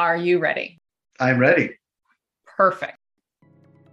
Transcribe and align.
Are 0.00 0.16
you 0.16 0.38
ready? 0.38 0.78
I'm 1.20 1.38
ready. 1.38 1.76
Perfect. 2.46 2.96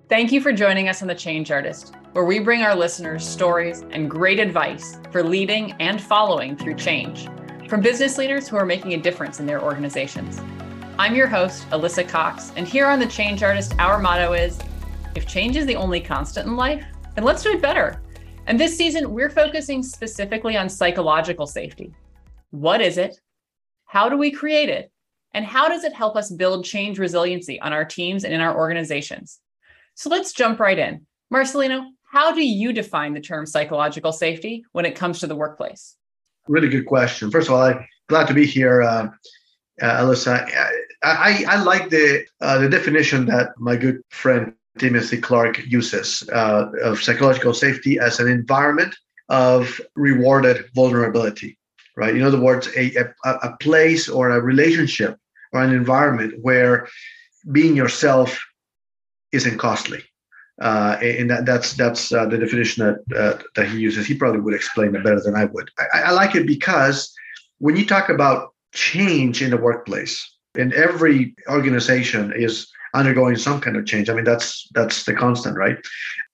Thank 0.07 0.31
you 0.31 0.39
for 0.39 0.53
joining 0.53 0.87
us 0.87 1.01
on 1.01 1.09
The 1.09 1.13
Change 1.13 1.51
Artist, 1.51 1.95
where 2.13 2.23
we 2.23 2.39
bring 2.39 2.61
our 2.61 2.73
listeners 2.73 3.27
stories 3.27 3.83
and 3.91 4.09
great 4.09 4.39
advice 4.39 4.99
for 5.11 5.21
leading 5.21 5.73
and 5.81 6.01
following 6.01 6.55
through 6.55 6.75
change 6.75 7.27
from 7.67 7.81
business 7.81 8.17
leaders 8.17 8.47
who 8.47 8.55
are 8.55 8.65
making 8.65 8.93
a 8.93 8.97
difference 9.01 9.41
in 9.41 9.45
their 9.45 9.61
organizations. 9.61 10.39
I'm 10.97 11.13
your 11.13 11.27
host, 11.27 11.69
Alyssa 11.71 12.07
Cox, 12.07 12.53
and 12.55 12.65
here 12.65 12.87
on 12.87 12.99
The 12.99 13.07
Change 13.07 13.43
Artist, 13.43 13.75
our 13.77 13.99
motto 13.99 14.31
is 14.31 14.57
if 15.13 15.27
change 15.27 15.57
is 15.57 15.65
the 15.65 15.75
only 15.75 15.99
constant 15.99 16.47
in 16.47 16.55
life, 16.55 16.85
then 17.15 17.25
let's 17.25 17.43
do 17.43 17.51
it 17.51 17.61
better. 17.61 18.01
And 18.45 18.57
this 18.57 18.77
season, 18.77 19.11
we're 19.11 19.29
focusing 19.29 19.83
specifically 19.83 20.55
on 20.55 20.69
psychological 20.69 21.47
safety. 21.47 21.93
What 22.51 22.79
is 22.79 22.97
it? 22.97 23.19
How 23.83 24.07
do 24.07 24.17
we 24.17 24.31
create 24.31 24.69
it? 24.69 24.89
And 25.33 25.45
how 25.45 25.67
does 25.67 25.83
it 25.83 25.93
help 25.93 26.15
us 26.15 26.31
build 26.31 26.65
change 26.65 26.99
resiliency 26.99 27.59
on 27.61 27.73
our 27.73 27.85
teams 27.85 28.23
and 28.23 28.33
in 28.33 28.41
our 28.41 28.57
organizations? 28.57 29.39
So 29.95 30.09
let's 30.09 30.33
jump 30.33 30.59
right 30.59 30.77
in. 30.77 31.05
Marcelino, 31.33 31.87
how 32.09 32.31
do 32.31 32.45
you 32.45 32.71
define 32.71 33.13
the 33.13 33.19
term 33.19 33.45
psychological 33.45 34.11
safety 34.11 34.63
when 34.71 34.85
it 34.85 34.95
comes 34.95 35.19
to 35.19 35.27
the 35.27 35.35
workplace? 35.35 35.95
Really 36.47 36.69
good 36.69 36.85
question. 36.85 37.29
First 37.29 37.49
of 37.49 37.55
all, 37.55 37.61
I'm 37.61 37.85
glad 38.07 38.27
to 38.27 38.33
be 38.33 38.45
here, 38.45 38.81
uh, 38.81 39.09
uh, 39.81 40.01
Alyssa. 40.01 40.49
I, 41.03 41.03
I, 41.03 41.45
I, 41.47 41.63
like 41.63 41.89
the 41.89 42.25
uh, 42.41 42.57
the 42.59 42.69
definition 42.69 43.25
that 43.25 43.49
my 43.59 43.75
good 43.75 44.01
friend 44.09 44.53
Timothy 44.79 45.17
Clark 45.17 45.65
uses 45.67 46.27
uh, 46.31 46.71
of 46.83 47.01
psychological 47.01 47.53
safety 47.53 47.99
as 47.99 48.19
an 48.19 48.27
environment 48.27 48.95
of 49.29 49.81
rewarded 49.95 50.65
vulnerability. 50.73 51.57
Right. 51.95 52.15
In 52.15 52.21
other 52.21 52.39
words, 52.39 52.69
a, 52.77 52.95
a, 52.95 53.13
a 53.25 53.57
place 53.59 54.07
or 54.07 54.29
a 54.29 54.39
relationship 54.39 55.17
or 55.53 55.63
an 55.63 55.71
environment 55.71 56.35
where 56.41 56.87
being 57.51 57.75
yourself 57.75 58.39
isn't 59.31 59.57
costly. 59.57 60.03
Uh, 60.59 60.97
and 61.01 61.29
that, 61.29 61.45
that's 61.45 61.73
that's 61.73 62.11
uh, 62.11 62.25
the 62.25 62.37
definition 62.37 62.83
that 62.83 63.17
uh, 63.17 63.41
that 63.55 63.67
he 63.67 63.77
uses. 63.77 64.07
He 64.07 64.15
probably 64.15 64.41
would 64.41 64.55
explain 64.55 64.95
it 64.95 65.03
better 65.03 65.21
than 65.21 65.35
I 65.35 65.45
would. 65.45 65.69
I, 65.77 65.99
I, 66.05 66.11
like 66.11 66.33
it 66.33 66.47
because 66.47 67.13
when 67.59 67.75
you 67.75 67.85
talk 67.85 68.09
about 68.09 68.53
change 68.73 69.43
in 69.43 69.51
the 69.51 69.57
workplace, 69.57 70.27
and 70.55 70.73
every 70.73 71.35
organization 71.47 72.33
is 72.35 72.67
undergoing 72.95 73.37
some 73.37 73.61
kind 73.61 73.77
of 73.77 73.85
change. 73.85 74.09
I 74.09 74.13
mean, 74.13 74.23
that's 74.23 74.67
that's 74.73 75.03
the 75.05 75.13
constant, 75.13 75.57
right? 75.57 75.77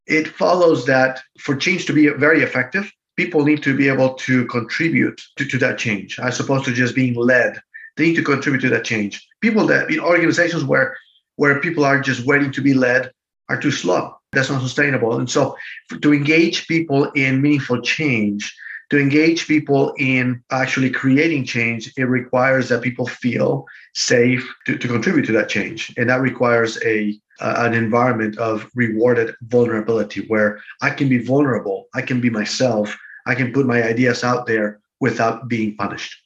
It 0.07 0.27
follows 0.29 0.85
that 0.85 1.21
for 1.39 1.55
change 1.55 1.85
to 1.87 1.93
be 1.93 2.07
very 2.07 2.43
effective, 2.43 2.89
people 3.15 3.43
need 3.43 3.63
to 3.63 3.75
be 3.75 3.87
able 3.87 4.13
to 4.15 4.45
contribute 4.47 5.21
to, 5.37 5.45
to 5.45 5.57
that 5.59 5.77
change, 5.77 6.19
as 6.19 6.39
opposed 6.39 6.65
to 6.65 6.73
just 6.73 6.95
being 6.95 7.15
led. 7.15 7.61
They 7.97 8.07
need 8.07 8.15
to 8.15 8.23
contribute 8.23 8.61
to 8.61 8.69
that 8.69 8.85
change. 8.85 9.25
People 9.41 9.65
that 9.67 9.89
in 9.89 9.99
organizations 9.99 10.63
where 10.63 10.97
where 11.35 11.59
people 11.59 11.83
are 11.83 11.99
just 11.99 12.25
waiting 12.25 12.51
to 12.51 12.61
be 12.61 12.73
led 12.73 13.11
are 13.49 13.59
too 13.59 13.71
slow. 13.71 14.15
That's 14.31 14.49
not 14.49 14.61
sustainable. 14.61 15.17
And 15.17 15.29
so 15.29 15.55
to 16.01 16.13
engage 16.13 16.67
people 16.67 17.05
in 17.11 17.41
meaningful 17.41 17.81
change, 17.81 18.55
to 18.89 18.99
engage 18.99 19.47
people 19.47 19.93
in 19.97 20.43
actually 20.51 20.89
creating 20.89 21.45
change, 21.45 21.91
it 21.97 22.03
requires 22.03 22.69
that 22.69 22.81
people 22.81 23.07
feel 23.07 23.65
safe 23.95 24.47
to, 24.65 24.77
to 24.77 24.87
contribute 24.87 25.25
to 25.25 25.31
that 25.33 25.49
change. 25.49 25.93
And 25.97 26.09
that 26.09 26.21
requires 26.21 26.81
a 26.83 27.19
uh, 27.39 27.55
an 27.57 27.73
environment 27.73 28.37
of 28.37 28.69
rewarded 28.75 29.35
vulnerability 29.41 30.25
where 30.27 30.61
I 30.81 30.91
can 30.91 31.09
be 31.09 31.17
vulnerable, 31.17 31.87
I 31.95 32.01
can 32.03 32.21
be 32.21 32.29
myself, 32.29 32.95
I 33.25 33.33
can 33.35 33.51
put 33.51 33.65
my 33.65 33.83
ideas 33.83 34.23
out 34.23 34.45
there 34.45 34.79
without 34.99 35.47
being 35.47 35.75
punished. 35.75 36.22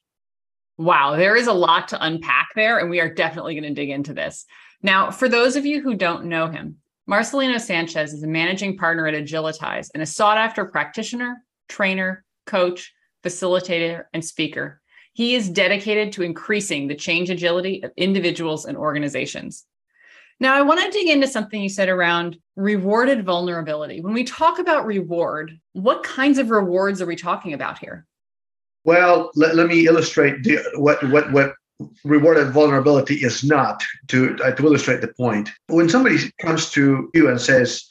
Wow, 0.77 1.15
there 1.15 1.35
is 1.35 1.47
a 1.47 1.53
lot 1.53 1.87
to 1.89 2.05
unpack 2.05 2.49
there, 2.55 2.77
and 2.77 2.89
we 2.89 2.99
are 2.99 3.13
definitely 3.13 3.55
going 3.55 3.63
to 3.63 3.73
dig 3.73 3.89
into 3.89 4.13
this. 4.13 4.45
Now, 4.83 5.09
for 5.09 5.27
those 5.27 5.55
of 5.55 5.65
you 5.65 5.81
who 5.81 5.95
don't 5.95 6.25
know 6.25 6.47
him, 6.47 6.77
Marcelino 7.09 7.59
Sanchez 7.59 8.13
is 8.13 8.21
a 8.21 8.27
managing 8.27 8.77
partner 8.77 9.07
at 9.07 9.15
Agilityze 9.15 9.89
and 9.93 10.03
a 10.03 10.05
sought 10.05 10.37
after 10.37 10.65
practitioner, 10.65 11.43
trainer, 11.67 12.23
coach, 12.45 12.93
facilitator, 13.23 14.05
and 14.13 14.23
speaker. 14.23 14.81
He 15.13 15.33
is 15.33 15.49
dedicated 15.49 16.11
to 16.13 16.21
increasing 16.21 16.87
the 16.87 16.95
change 16.95 17.31
agility 17.31 17.83
of 17.83 17.91
individuals 17.97 18.65
and 18.65 18.77
organizations. 18.77 19.65
Now, 20.39 20.53
I 20.53 20.61
want 20.61 20.79
to 20.81 20.91
dig 20.91 21.07
into 21.07 21.27
something 21.27 21.59
you 21.59 21.69
said 21.69 21.89
around 21.89 22.37
rewarded 22.55 23.25
vulnerability. 23.25 24.01
When 24.01 24.13
we 24.13 24.23
talk 24.23 24.59
about 24.59 24.85
reward, 24.85 25.59
what 25.73 26.03
kinds 26.03 26.37
of 26.37 26.51
rewards 26.51 27.01
are 27.01 27.07
we 27.07 27.15
talking 27.15 27.53
about 27.53 27.79
here? 27.79 28.05
Well, 28.87 29.31
let, 29.35 29.55
let 29.55 29.67
me 29.67 29.85
illustrate 29.85 30.43
the, 30.43 30.59
what, 30.77 31.03
what, 31.09 31.29
what 31.33 31.53
rewarded 32.05 32.51
vulnerability 32.51 33.15
is 33.15 33.43
not 33.43 33.83
to 34.07 34.35
uh, 34.43 34.51
to 34.51 34.65
illustrate 34.65 35.01
the 35.01 35.09
point. 35.09 35.49
When 35.67 35.89
somebody 35.89 36.17
comes 36.39 36.71
to 36.71 37.11
you 37.13 37.29
and 37.29 37.39
says 37.39 37.85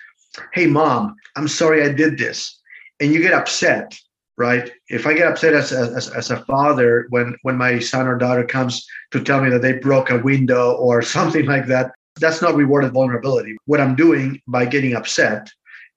hey 0.53 0.67
mom 0.67 1.15
i'm 1.37 1.49
sorry 1.49 1.83
i 1.83 1.89
did 1.93 2.19
this 2.19 2.61
and 3.01 3.12
you 3.12 3.21
get 3.21 3.33
upset 3.33 3.97
right? 4.39 4.71
If 4.89 5.07
i 5.07 5.15
get 5.15 5.29
upset 5.29 5.55
as, 5.55 5.73
as, 5.73 6.11
as 6.11 6.31
a 6.31 6.45
father 6.45 7.07
when 7.11 7.37
when 7.43 7.57
my 7.57 7.78
son 7.78 8.07
or 8.07 8.19
daughter 8.19 8.45
comes 8.45 8.87
to 9.13 9.23
tell 9.23 9.41
me 9.41 9.49
that 9.51 9.63
they 9.63 9.75
broke 9.75 10.11
a 10.11 10.19
window 10.19 10.73
or 10.73 11.01
something 11.17 11.47
like 11.47 11.67
that 11.67 11.93
that's 12.19 12.41
not 12.41 12.55
rewarded 12.55 12.93
vulnerability. 12.93 13.57
What 13.67 13.81
i'm 13.81 13.95
doing 13.95 14.41
by 14.49 14.67
getting 14.67 14.95
upset 14.95 15.49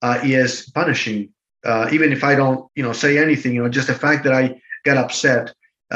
uh, 0.02 0.20
is 0.24 0.70
punishing 0.76 1.30
uh, 1.66 1.90
even 1.92 2.14
if 2.14 2.24
i 2.24 2.36
don't 2.36 2.70
you 2.76 2.84
know 2.84 2.94
say 2.94 3.18
anything 3.18 3.56
you 3.56 3.64
know 3.64 3.70
just 3.70 3.88
the 3.88 3.94
fact 3.94 4.24
that 4.26 4.34
i 4.34 4.62
get 4.90 4.98
upset 5.04 5.46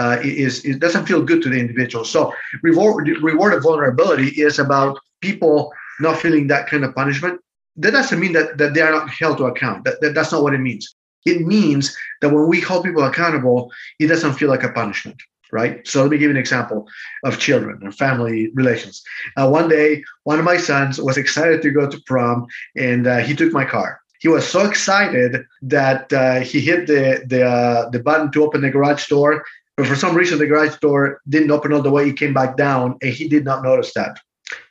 uh, 0.02 0.18
is 0.24 0.54
it 0.72 0.80
doesn't 0.86 1.06
feel 1.10 1.22
good 1.30 1.42
to 1.44 1.50
the 1.50 1.60
individual. 1.66 2.04
So 2.16 2.20
reward 2.68 3.08
rewarded 3.30 3.62
vulnerability 3.68 4.30
is 4.48 4.56
about 4.66 4.92
people 5.28 5.58
not 6.06 6.20
feeling 6.24 6.46
that 6.48 6.64
kind 6.72 6.84
of 6.86 6.96
punishment. 7.02 7.36
That 7.82 7.94
doesn't 7.98 8.20
mean 8.24 8.34
that, 8.38 8.58
that 8.60 8.72
they 8.74 8.84
are 8.88 8.96
not 8.98 9.10
held 9.10 9.36
to 9.40 9.46
account. 9.52 9.80
That, 9.86 9.96
that, 10.02 10.14
that's 10.16 10.32
not 10.32 10.44
what 10.44 10.54
it 10.58 10.64
means. 10.70 10.86
It 11.26 11.40
means 11.56 11.86
that 12.22 12.32
when 12.34 12.48
we 12.48 12.60
hold 12.60 12.86
people 12.88 13.04
accountable, 13.04 13.60
it 14.02 14.08
doesn't 14.08 14.34
feel 14.40 14.50
like 14.54 14.64
a 14.64 14.74
punishment, 14.82 15.20
right? 15.52 15.76
So 15.88 16.02
let 16.02 16.12
me 16.12 16.18
give 16.18 16.30
you 16.30 16.38
an 16.38 16.46
example 16.46 16.80
of 17.28 17.40
children 17.40 17.80
and 17.82 17.96
family 18.06 18.52
relations. 18.62 18.96
Uh, 19.38 19.48
one 19.60 19.70
day, 19.70 20.04
one 20.24 20.40
of 20.40 20.46
my 20.46 20.58
sons 20.58 21.00
was 21.08 21.18
excited 21.18 21.62
to 21.62 21.72
go 21.72 21.84
to 21.90 21.98
prom, 22.06 22.46
and 22.76 23.08
uh, 23.08 23.20
he 23.28 23.34
took 23.36 23.52
my 23.54 23.66
car 23.76 23.90
he 24.24 24.28
was 24.30 24.48
so 24.48 24.62
excited 24.66 25.46
that 25.62 26.12
uh, 26.14 26.40
he 26.40 26.60
hit 26.70 26.88
the 26.88 27.24
the 27.28 27.42
uh, 27.46 27.90
the 27.92 28.00
button 28.08 28.32
to 28.32 28.44
open 28.46 28.62
the 28.62 28.72
garage 28.72 29.08
door 29.08 29.44
but 29.76 29.88
for 29.88 29.96
some 29.96 30.16
reason, 30.16 30.38
the 30.38 30.46
garage 30.46 30.78
door 30.78 31.22
didn't 31.28 31.52
open 31.52 31.74
all 31.74 31.82
the 31.82 31.92
way. 31.92 32.06
He 32.06 32.14
came 32.14 32.34
back 32.34 32.58
down 32.58 32.98
and 33.02 33.12
he 33.12 33.28
did 33.28 33.44
not 33.44 33.64
notice 33.64 33.94
that. 33.94 34.20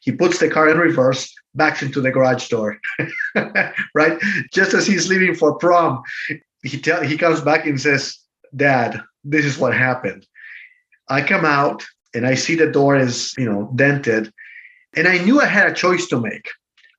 He 0.01 0.13
puts 0.13 0.39
the 0.39 0.49
car 0.49 0.69
in 0.69 0.79
reverse, 0.79 1.33
backs 1.55 1.83
into 1.83 2.01
the 2.01 2.13
garage 2.13 2.49
door, 2.49 2.79
right? 3.95 4.21
Just 4.53 4.75
as 4.75 4.87
he's 4.87 5.09
leaving 5.09 5.35
for 5.35 5.57
prom, 5.57 6.03
he 6.63 6.79
tell 6.79 7.03
he 7.03 7.19
comes 7.19 7.41
back 7.41 7.67
and 7.67 7.81
says, 7.81 8.17
"Dad, 8.55 9.03
this 9.25 9.45
is 9.45 9.59
what 9.59 9.75
happened." 9.75 10.25
I 11.09 11.21
come 11.21 11.45
out 11.45 11.85
and 12.15 12.27
I 12.27 12.37
see 12.37 12.55
the 12.55 12.71
door 12.71 12.97
is, 12.97 13.35
you 13.37 13.51
know, 13.51 13.73
dented, 13.75 14.33
and 14.95 15.09
I 15.09 15.19
knew 15.19 15.41
I 15.41 15.47
had 15.47 15.67
a 15.67 15.75
choice 15.75 16.07
to 16.09 16.21
make. 16.21 16.49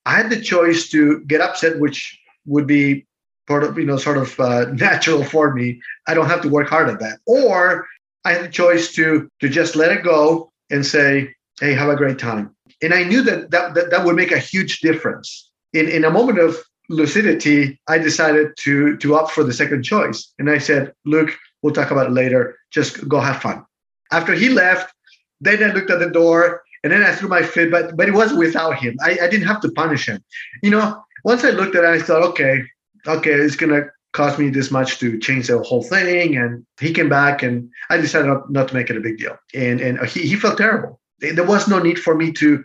I 0.05 0.15
had 0.15 0.29
the 0.29 0.41
choice 0.41 0.89
to 0.89 1.23
get 1.25 1.39
upset, 1.39 1.79
which 1.79 2.19
would 2.45 2.67
be 2.67 3.05
part 3.47 3.63
of 3.63 3.77
you 3.77 3.85
know 3.85 3.97
sort 3.97 4.17
of 4.17 4.39
uh, 4.39 4.65
natural 4.73 5.23
for 5.23 5.53
me. 5.53 5.81
I 6.07 6.13
don't 6.13 6.27
have 6.27 6.41
to 6.41 6.49
work 6.49 6.69
hard 6.69 6.89
at 6.89 6.99
that. 6.99 7.19
Or 7.25 7.85
i 8.25 8.31
had 8.33 8.45
the 8.45 8.49
choice 8.49 8.93
to 8.93 9.29
to 9.41 9.49
just 9.49 9.75
let 9.75 9.91
it 9.91 10.03
go 10.03 10.51
and 10.69 10.85
say 10.85 11.33
hey 11.59 11.73
have 11.73 11.89
a 11.89 11.95
great 11.95 12.19
time. 12.19 12.55
And 12.81 12.93
i 12.93 13.03
knew 13.03 13.21
that 13.23 13.51
that 13.51 13.73
that, 13.75 13.89
that 13.91 14.05
would 14.05 14.15
make 14.15 14.31
a 14.31 14.39
huge 14.39 14.79
difference. 14.79 15.51
In 15.73 15.87
in 15.89 16.05
a 16.05 16.11
moment 16.11 16.39
of 16.39 16.57
lucidity 16.89 17.79
i 17.87 17.97
decided 17.97 18.51
to 18.59 18.97
to 18.97 19.15
opt 19.15 19.31
for 19.31 19.43
the 19.43 19.53
second 19.53 19.83
choice. 19.83 20.33
And 20.39 20.49
i 20.49 20.57
said 20.57 20.93
luke 21.05 21.37
we'll 21.61 21.73
talk 21.73 21.91
about 21.91 22.07
it 22.07 22.13
later. 22.13 22.57
Just 22.71 23.07
go 23.07 23.19
have 23.19 23.41
fun. 23.41 23.65
After 24.11 24.33
he 24.33 24.49
left 24.49 24.93
then 25.41 25.63
i 25.63 25.73
looked 25.73 25.91
at 25.91 25.99
the 25.99 26.09
door 26.09 26.61
and 26.83 26.91
then 26.91 27.03
i 27.03 27.11
threw 27.13 27.29
my 27.29 27.43
fit 27.43 27.71
but 27.71 27.95
but 27.97 28.07
it 28.07 28.13
was 28.13 28.33
without 28.33 28.75
him. 28.77 28.95
I, 29.01 29.11
I 29.23 29.27
didn't 29.27 29.47
have 29.47 29.61
to 29.61 29.71
punish 29.71 30.07
him. 30.07 30.23
You 30.61 30.71
know 30.71 31.03
once 31.23 31.43
i 31.43 31.49
looked 31.49 31.75
at 31.75 31.83
it 31.83 31.89
i 31.89 31.99
thought 31.99 32.23
okay 32.23 32.63
okay, 33.07 33.31
it's 33.31 33.55
gonna 33.55 33.83
cost 34.13 34.37
me 34.37 34.49
this 34.49 34.71
much 34.71 34.99
to 34.99 35.17
change 35.19 35.47
the 35.47 35.59
whole 35.59 35.83
thing. 35.83 36.37
And 36.37 36.65
he 36.79 36.93
came 36.93 37.09
back, 37.09 37.43
and 37.43 37.69
I 37.89 37.97
decided 37.97 38.41
not, 38.49 38.67
to 38.67 38.73
make 38.73 38.89
it 38.89 38.97
a 38.97 39.01
big 39.01 39.17
deal. 39.17 39.37
And 39.53 39.81
and 39.81 39.99
he, 40.07 40.21
he 40.21 40.35
felt 40.35 40.57
terrible. 40.57 40.99
There 41.19 41.45
was 41.45 41.67
no 41.67 41.79
need 41.79 41.99
for 41.99 42.15
me 42.15 42.31
to 42.33 42.63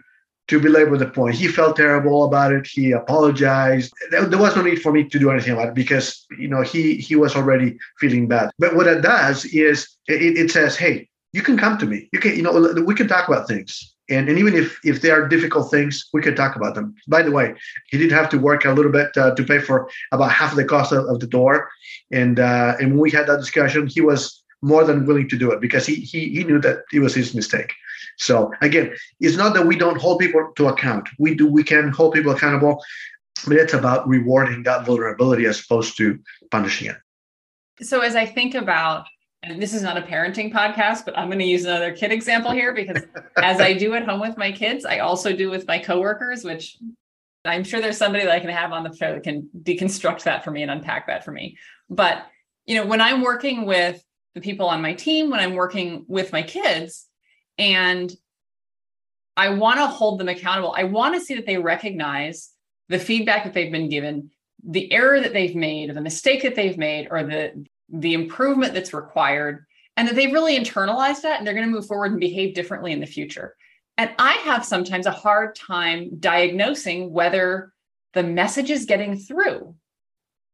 to 0.49 0.58
belabor 0.58 0.96
the 0.96 1.06
point. 1.06 1.34
He 1.34 1.46
felt 1.46 1.76
terrible 1.76 2.25
about 2.25 2.52
it. 2.52 2.66
He 2.66 2.93
apologized. 2.93 3.93
There, 4.10 4.25
there 4.25 4.38
was 4.38 4.56
no 4.56 4.62
need 4.62 4.81
for 4.81 4.93
me 4.93 5.05
to 5.05 5.19
do 5.19 5.31
anything 5.31 5.52
about 5.52 5.69
it 5.69 5.75
because 5.75 6.26
you 6.38 6.49
know 6.49 6.62
he 6.62 6.96
he 6.96 7.16
was 7.16 7.37
already 7.37 7.78
feeling 7.99 8.28
bad. 8.28 8.50
But 8.58 8.75
what 8.75 8.87
it 8.87 9.02
does 9.02 9.44
is 9.46 9.88
it, 10.08 10.38
it 10.38 10.50
says, 10.50 10.76
hey, 10.76 11.08
you 11.32 11.43
can 11.43 11.58
come 11.58 11.78
to 11.78 11.87
me. 11.87 12.08
You 12.12 12.20
can 12.20 12.37
you 12.37 12.43
know 12.43 12.75
we 12.84 12.94
can 12.94 13.08
talk 13.08 13.28
about 13.28 13.49
things 13.49 13.94
and, 14.10 14.28
and 14.28 14.38
even 14.38 14.55
if 14.55 14.78
if 14.84 15.02
they 15.02 15.10
are 15.10 15.28
difficult 15.28 15.70
things 15.70 16.08
we 16.12 16.22
can 16.22 16.34
talk 16.34 16.56
about 16.56 16.75
them 16.75 16.94
by 17.08 17.22
the 17.22 17.31
way 17.31 17.55
he 17.87 17.99
did 17.99 18.10
have 18.10 18.28
to 18.28 18.38
work 18.38 18.64
a 18.64 18.72
little 18.72 18.93
bit 18.93 19.16
uh, 19.16 19.34
to 19.34 19.44
pay 19.44 19.58
for 19.58 19.88
about 20.12 20.31
half 20.31 20.52
of 20.52 20.56
the 20.56 20.64
cost 20.64 20.93
of, 20.93 21.05
of 21.06 21.20
the 21.20 21.26
door 21.26 21.69
and 22.10 22.40
uh, 22.40 22.76
and 22.81 22.90
when 22.93 23.00
we 23.00 23.10
had 23.10 23.26
that 23.26 23.38
discussion 23.38 23.87
he 23.87 24.00
was 24.00 24.43
more 24.62 24.84
than 24.84 25.06
willing 25.06 25.28
to 25.28 25.37
do 25.37 25.50
it 25.50 25.60
because 25.60 25.87
he 25.87 25.96
he 25.96 26.28
he 26.31 26.44
knew 26.44 26.60
that 26.60 26.78
it 26.93 27.00
was 27.00 27.14
his 27.14 27.34
mistake. 27.34 27.72
So 28.19 28.52
again, 28.60 28.94
it's 29.20 29.37
not 29.37 29.55
that 29.55 29.66
we 29.66 29.76
don't 29.76 30.00
hold 30.00 30.19
people 30.19 30.52
to 30.56 30.69
account. 30.69 31.08
We 31.19 31.34
do 31.34 31.46
we 31.46 31.62
can 31.62 31.90
hold 31.90 32.14
people 32.14 32.32
accountable, 32.32 32.82
but 33.46 33.56
it's 33.56 33.75
about 33.75 34.08
rewarding 34.08 34.64
that 34.64 34.84
vulnerability 34.84 35.46
as 35.46 35.60
opposed 35.60 35.96
to 35.99 36.19
punishing 36.50 36.88
it. 36.88 36.96
So 37.81 38.00
as 38.00 38.16
I 38.16 38.26
think 38.26 38.55
about 38.55 39.06
and 39.43 39.62
this 39.62 39.73
is 39.73 39.82
not 39.82 39.96
a 39.96 40.02
parenting 40.02 40.52
podcast, 40.52 41.05
but 41.05 41.17
I'm 41.17 41.29
going 41.29 41.38
to 41.38 41.44
use 41.44 41.64
another 41.64 41.93
kid 41.93 42.11
example 42.11 42.50
here 42.50 42.75
because 42.75 43.02
as 43.37 43.61
I 43.61 43.73
do 43.73 43.94
at 43.94 44.05
home 44.05 44.20
with 44.20 44.37
my 44.37 44.50
kids, 44.50 44.85
I 44.85 44.99
also 44.99 45.32
do 45.32 45.50
with 45.50 45.67
my 45.67 45.79
coworkers, 45.79 46.44
which 46.44 46.76
I'm 47.44 47.64
sure 47.64 47.81
there's 47.81 47.96
somebody 47.96 48.25
that 48.25 48.32
I 48.32 48.40
can 48.40 48.50
have 48.50 48.73
on 48.73 48.82
the 48.82 48.94
show 48.94 49.14
that 49.14 49.23
can 49.23 49.49
deconstruct 49.62 50.25
that 50.25 50.44
for 50.44 50.50
me 50.50 50.62
and 50.62 50.70
unpack 50.70 51.06
that 51.06 51.25
for 51.25 51.31
me. 51.31 51.56
But, 51.88 52.26
you 52.67 52.75
know, 52.75 52.85
when 52.85 53.00
I'm 53.00 53.23
working 53.23 53.64
with 53.64 54.02
the 54.35 54.40
people 54.40 54.67
on 54.67 54.82
my 54.82 54.94
team, 54.94 55.31
when 55.31 55.41
I'm 55.41 55.55
working 55.55 56.05
with 56.08 56.32
my 56.32 56.43
kids, 56.43 57.06
and 57.58 58.12
I 59.37 59.50
want 59.50 59.79
to 59.79 59.87
hold 59.87 60.19
them 60.19 60.29
accountable, 60.29 60.75
I 60.76 60.84
want 60.84 61.14
to 61.14 61.20
see 61.20 61.37
that 61.37 61.46
they 61.46 61.58
recognize 61.58 62.50
the 62.88 62.99
feedback 62.99 63.44
that 63.44 63.55
they've 63.55 63.73
been 63.73 63.88
given, 63.88 64.31
the 64.64 64.91
error 64.93 65.20
that 65.20 65.32
they've 65.32 65.55
made, 65.55 65.91
or 65.91 65.94
the 65.94 66.00
mistake 66.00 66.43
that 66.43 66.56
they've 66.56 66.76
made, 66.76 67.08
or 67.11 67.23
the 67.23 67.64
the 67.88 68.14
improvement 68.14 68.75
that's 68.75 68.94
required 68.94 69.64
and 69.96 70.06
that 70.06 70.14
they've 70.14 70.32
really 70.32 70.58
internalized 70.58 71.23
that 71.23 71.38
and 71.38 71.46
they're 71.46 71.55
going 71.55 71.67
to 71.67 71.73
move 71.73 71.87
forward 71.87 72.12
and 72.12 72.20
behave 72.20 72.55
differently 72.55 72.93
in 72.93 73.00
the 73.00 73.06
future. 73.06 73.56
And 73.96 74.11
I 74.19 74.35
have 74.35 74.64
sometimes 74.64 75.06
a 75.06 75.11
hard 75.11 75.56
time 75.56 76.19
diagnosing 76.20 77.12
whether 77.12 77.73
the 78.14 78.23
message 78.23 78.70
is 78.70 78.85
getting 78.85 79.17
through. 79.17 79.75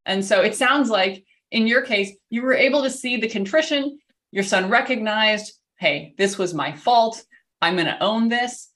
And 0.05 0.25
so 0.25 0.41
it 0.41 0.55
sounds 0.55 0.89
like 0.89 1.23
in 1.51 1.67
your 1.67 1.81
case, 1.81 2.11
you 2.29 2.41
were 2.41 2.53
able 2.53 2.83
to 2.83 2.89
see 2.89 3.17
the 3.17 3.29
contrition. 3.29 3.99
Your 4.31 4.43
son 4.43 4.69
recognized, 4.69 5.53
hey, 5.79 6.15
this 6.17 6.37
was 6.37 6.53
my 6.53 6.73
fault. 6.73 7.23
I'm 7.61 7.75
going 7.75 7.85
to 7.85 8.03
own 8.03 8.29
this. 8.29 8.69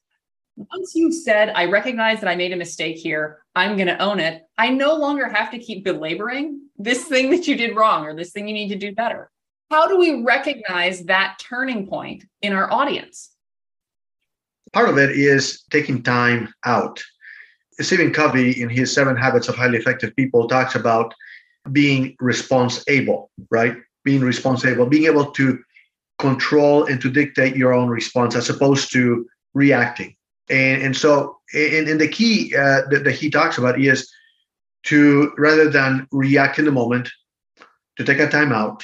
Once 0.60 0.94
you've 0.94 1.14
said, 1.14 1.54
I 1.56 1.66
recognize 1.66 2.20
that 2.20 2.30
I 2.30 2.36
made 2.36 2.52
a 2.52 2.58
mistake 2.58 2.98
here, 2.98 3.42
I'm 3.56 3.78
going 3.78 3.88
to 3.88 3.98
own 4.02 4.20
it, 4.20 4.44
I 4.58 4.70
no 4.70 4.94
longer 4.96 5.30
have 5.30 5.52
to 5.52 5.58
keep 5.58 5.86
belaboring 5.86 6.64
this 6.78 7.06
thing 7.06 7.30
that 7.30 7.48
you 7.48 7.56
did 7.56 7.78
wrong 7.78 8.06
or 8.06 8.14
this 8.14 8.32
thing 8.32 8.46
you 8.46 8.54
need 8.54 8.68
to 8.70 8.76
do 8.76 8.94
better. 8.94 9.32
How 9.72 9.88
do 9.88 9.98
we 9.98 10.22
recognize 10.24 11.06
that 11.06 11.38
turning 11.40 11.88
point 11.88 12.26
in 12.42 12.52
our 12.52 12.70
audience? 12.74 13.30
Part 14.74 14.90
of 14.90 14.98
it 14.98 15.12
is 15.12 15.64
taking 15.70 16.04
time 16.04 16.54
out. 16.66 17.02
Stephen 17.80 18.12
Covey, 18.12 18.62
in 18.62 18.68
his 18.68 18.94
Seven 18.94 19.16
Habits 19.16 19.48
of 19.48 19.56
Highly 19.56 19.78
Effective 19.78 20.14
People, 20.18 20.50
talks 20.50 20.76
about 20.76 21.14
being 21.72 22.18
responsible, 22.20 23.32
right? 23.50 23.78
Being 24.04 24.22
responsible, 24.22 24.86
being 24.88 25.06
able 25.06 25.32
to 25.32 25.60
control 26.18 26.84
and 26.86 27.00
to 27.00 27.10
dictate 27.10 27.56
your 27.56 27.74
own 27.74 27.88
response 27.88 28.36
as 28.36 28.50
opposed 28.50 28.92
to 28.92 29.26
reacting. 29.54 30.18
And, 30.50 30.82
and 30.82 30.98
so, 30.98 31.38
and, 31.54 31.88
and 31.88 32.02
the 32.02 32.08
key 32.08 32.56
uh, 32.56 32.82
that, 32.90 33.04
that 33.04 33.16
he 33.16 33.30
talks 33.30 33.58
about 33.58 33.80
is 33.80 34.12
to 34.84 35.32
rather 35.38 35.70
than 35.70 36.08
react 36.12 36.60
in 36.60 36.66
the 36.66 36.72
moment, 36.72 37.10
to 37.98 38.04
take 38.04 38.20
a 38.20 38.30
time 38.30 38.52
out 38.52 38.84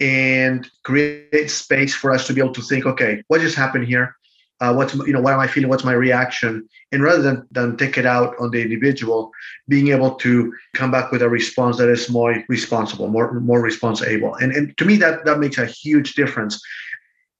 and 0.00 0.68
create 0.82 1.50
space 1.50 1.94
for 1.94 2.10
us 2.12 2.26
to 2.26 2.32
be 2.32 2.40
able 2.40 2.52
to 2.52 2.62
think, 2.62 2.84
okay, 2.84 3.22
what 3.28 3.40
just 3.40 3.56
happened 3.56 3.86
here? 3.86 4.16
Uh, 4.60 4.72
what's 4.72 4.94
you 4.94 5.12
know 5.12 5.20
what 5.20 5.32
am 5.32 5.40
I 5.40 5.46
feeling? 5.46 5.68
What's 5.68 5.84
my 5.84 5.92
reaction? 5.92 6.68
And 6.92 7.02
rather 7.02 7.22
than 7.22 7.46
than 7.50 7.76
take 7.76 7.98
it 7.98 8.06
out 8.06 8.34
on 8.38 8.50
the 8.50 8.62
individual, 8.62 9.30
being 9.68 9.88
able 9.88 10.14
to 10.16 10.52
come 10.74 10.90
back 10.90 11.10
with 11.10 11.22
a 11.22 11.28
response 11.28 11.76
that 11.78 11.88
is 11.88 12.08
more 12.08 12.42
responsible, 12.48 13.08
more 13.08 13.32
more 13.40 13.60
responsible. 13.60 14.34
And 14.36 14.52
and 14.52 14.76
to 14.78 14.84
me 14.84 14.96
that 14.96 15.24
that 15.24 15.40
makes 15.40 15.58
a 15.58 15.66
huge 15.66 16.14
difference. 16.14 16.60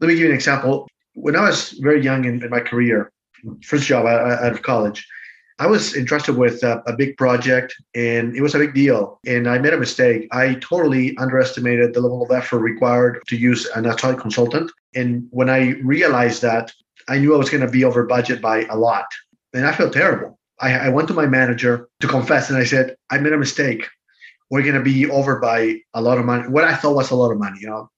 Let 0.00 0.08
me 0.08 0.14
give 0.14 0.24
you 0.24 0.28
an 0.30 0.34
example. 0.34 0.88
When 1.14 1.36
I 1.36 1.42
was 1.42 1.70
very 1.80 2.02
young 2.02 2.24
in, 2.24 2.42
in 2.42 2.50
my 2.50 2.60
career, 2.60 3.12
first 3.62 3.86
job 3.86 4.06
out 4.06 4.52
of 4.52 4.62
college, 4.62 5.06
I 5.58 5.66
was 5.68 5.94
entrusted 5.94 6.36
with 6.36 6.62
a, 6.64 6.82
a, 6.86 6.96
big 6.96 7.16
project 7.16 7.74
and 7.94 8.34
it 8.36 8.42
was 8.42 8.56
a 8.56 8.58
big 8.58 8.74
deal. 8.74 9.20
And 9.24 9.48
I 9.48 9.58
made 9.58 9.72
a 9.72 9.78
mistake. 9.78 10.26
I 10.32 10.54
totally 10.54 11.16
underestimated 11.16 11.94
the 11.94 12.00
level 12.00 12.24
of 12.24 12.30
effort 12.32 12.58
required 12.58 13.22
to 13.28 13.36
use 13.36 13.66
an 13.76 13.86
outside 13.86 14.18
consultant. 14.18 14.72
And 14.96 15.28
when 15.30 15.48
I 15.48 15.74
realized 15.82 16.42
that, 16.42 16.72
I 17.08 17.18
knew 17.18 17.34
I 17.34 17.38
was 17.38 17.50
going 17.50 17.64
to 17.64 17.70
be 17.70 17.84
over 17.84 18.04
budget 18.04 18.42
by 18.42 18.64
a 18.64 18.76
lot. 18.76 19.06
And 19.52 19.64
I 19.64 19.72
felt 19.72 19.92
terrible. 19.92 20.38
I, 20.60 20.72
I 20.72 20.88
went 20.88 21.06
to 21.08 21.14
my 21.14 21.26
manager 21.26 21.88
to 22.00 22.08
confess 22.08 22.50
and 22.50 22.58
I 22.58 22.64
said, 22.64 22.96
I 23.10 23.18
made 23.18 23.32
a 23.32 23.38
mistake. 23.38 23.86
We're 24.50 24.62
going 24.62 24.74
to 24.74 24.82
be 24.82 25.08
over 25.08 25.38
by 25.38 25.80
a 25.94 26.02
lot 26.02 26.18
of 26.18 26.24
money. 26.24 26.48
What 26.48 26.64
I 26.64 26.74
thought 26.74 26.96
was 26.96 27.10
a 27.10 27.16
lot 27.16 27.30
of 27.30 27.38
money, 27.38 27.58
you 27.60 27.68
know, 27.68 27.90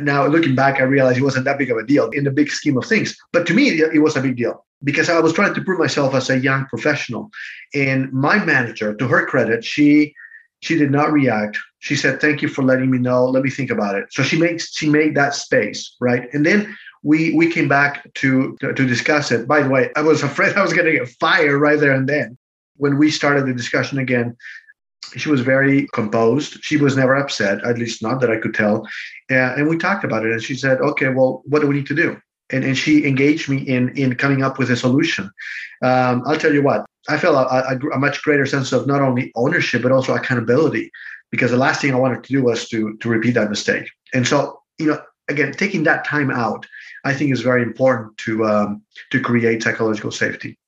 now 0.00 0.26
looking 0.26 0.54
back, 0.54 0.80
I 0.80 0.84
realized 0.84 1.18
it 1.18 1.24
wasn't 1.24 1.44
that 1.44 1.58
big 1.58 1.70
of 1.70 1.76
a 1.76 1.86
deal 1.86 2.10
in 2.10 2.24
the 2.24 2.30
big 2.30 2.50
scheme 2.50 2.76
of 2.76 2.84
things. 2.84 3.16
But 3.32 3.46
to 3.46 3.54
me, 3.54 3.68
it 3.68 4.02
was 4.02 4.16
a 4.16 4.20
big 4.20 4.36
deal 4.36 4.64
because 4.84 5.08
I 5.08 5.18
was 5.20 5.32
trying 5.32 5.54
to 5.54 5.62
prove 5.62 5.78
myself 5.78 6.14
as 6.14 6.30
a 6.30 6.38
young 6.38 6.66
professional. 6.66 7.30
And 7.74 8.12
my 8.12 8.44
manager, 8.44 8.94
to 8.94 9.08
her 9.08 9.26
credit, 9.26 9.64
she 9.64 10.14
she 10.60 10.76
did 10.76 10.90
not 10.90 11.12
react. 11.12 11.58
She 11.78 11.94
said, 11.94 12.20
"Thank 12.20 12.42
you 12.42 12.48
for 12.48 12.62
letting 12.62 12.90
me 12.90 12.98
know. 12.98 13.26
Let 13.26 13.42
me 13.42 13.50
think 13.50 13.70
about 13.70 13.94
it." 13.94 14.06
So 14.10 14.22
she 14.22 14.38
makes 14.38 14.72
she 14.72 14.88
made 14.88 15.14
that 15.14 15.34
space, 15.34 15.96
right? 16.00 16.28
And 16.32 16.44
then 16.44 16.76
we 17.02 17.34
we 17.34 17.50
came 17.50 17.68
back 17.68 18.12
to 18.14 18.56
to, 18.60 18.72
discuss 18.72 19.30
it. 19.30 19.46
By 19.46 19.62
the 19.62 19.70
way, 19.70 19.90
I 19.96 20.02
was 20.02 20.22
afraid 20.22 20.56
I 20.56 20.62
was 20.62 20.72
going 20.72 20.86
to 20.86 20.92
get 20.92 21.08
fired 21.20 21.58
right 21.58 21.78
there 21.78 21.92
and 21.92 22.08
then. 22.08 22.36
When 22.76 22.96
we 22.96 23.10
started 23.10 23.44
the 23.44 23.54
discussion 23.54 23.98
again, 23.98 24.36
she 25.16 25.30
was 25.30 25.40
very 25.40 25.86
composed. 25.92 26.62
She 26.62 26.76
was 26.76 26.96
never 26.96 27.16
upset, 27.16 27.64
at 27.64 27.78
least 27.78 28.02
not 28.02 28.20
that 28.20 28.30
I 28.30 28.36
could 28.36 28.54
tell. 28.54 28.86
Uh, 29.30 29.54
and 29.56 29.68
we 29.68 29.78
talked 29.78 30.04
about 30.04 30.24
it. 30.24 30.32
And 30.32 30.42
she 30.42 30.54
said, 30.54 30.80
okay, 30.80 31.08
well, 31.08 31.42
what 31.46 31.60
do 31.60 31.66
we 31.66 31.76
need 31.76 31.86
to 31.86 31.94
do? 31.94 32.20
And, 32.50 32.64
and 32.64 32.76
she 32.76 33.06
engaged 33.06 33.48
me 33.48 33.58
in, 33.58 33.90
in 33.96 34.14
coming 34.14 34.42
up 34.42 34.58
with 34.58 34.70
a 34.70 34.76
solution. 34.76 35.30
Um, 35.82 36.22
I'll 36.26 36.38
tell 36.38 36.52
you 36.52 36.62
what, 36.62 36.86
I 37.08 37.18
felt 37.18 37.36
a, 37.36 37.72
a, 37.72 37.78
a, 37.94 37.98
much 37.98 38.22
greater 38.22 38.46
sense 38.46 38.72
of 38.72 38.86
not 38.86 39.00
only 39.00 39.32
ownership, 39.34 39.82
but 39.82 39.92
also 39.92 40.14
accountability, 40.14 40.90
because 41.30 41.50
the 41.50 41.56
last 41.56 41.80
thing 41.80 41.92
I 41.92 41.98
wanted 41.98 42.24
to 42.24 42.32
do 42.32 42.42
was 42.42 42.68
to, 42.68 42.96
to 42.96 43.08
repeat 43.08 43.32
that 43.32 43.50
mistake. 43.50 43.88
And 44.14 44.26
so, 44.26 44.60
you 44.78 44.86
know, 44.86 45.00
again, 45.28 45.52
taking 45.52 45.84
that 45.84 46.06
time 46.06 46.30
out, 46.30 46.66
I 47.04 47.14
think 47.14 47.32
is 47.32 47.42
very 47.42 47.62
important 47.62 48.16
to, 48.18 48.46
um, 48.46 48.82
to 49.10 49.20
create 49.20 49.62
psychological 49.62 50.10
safety. 50.10 50.58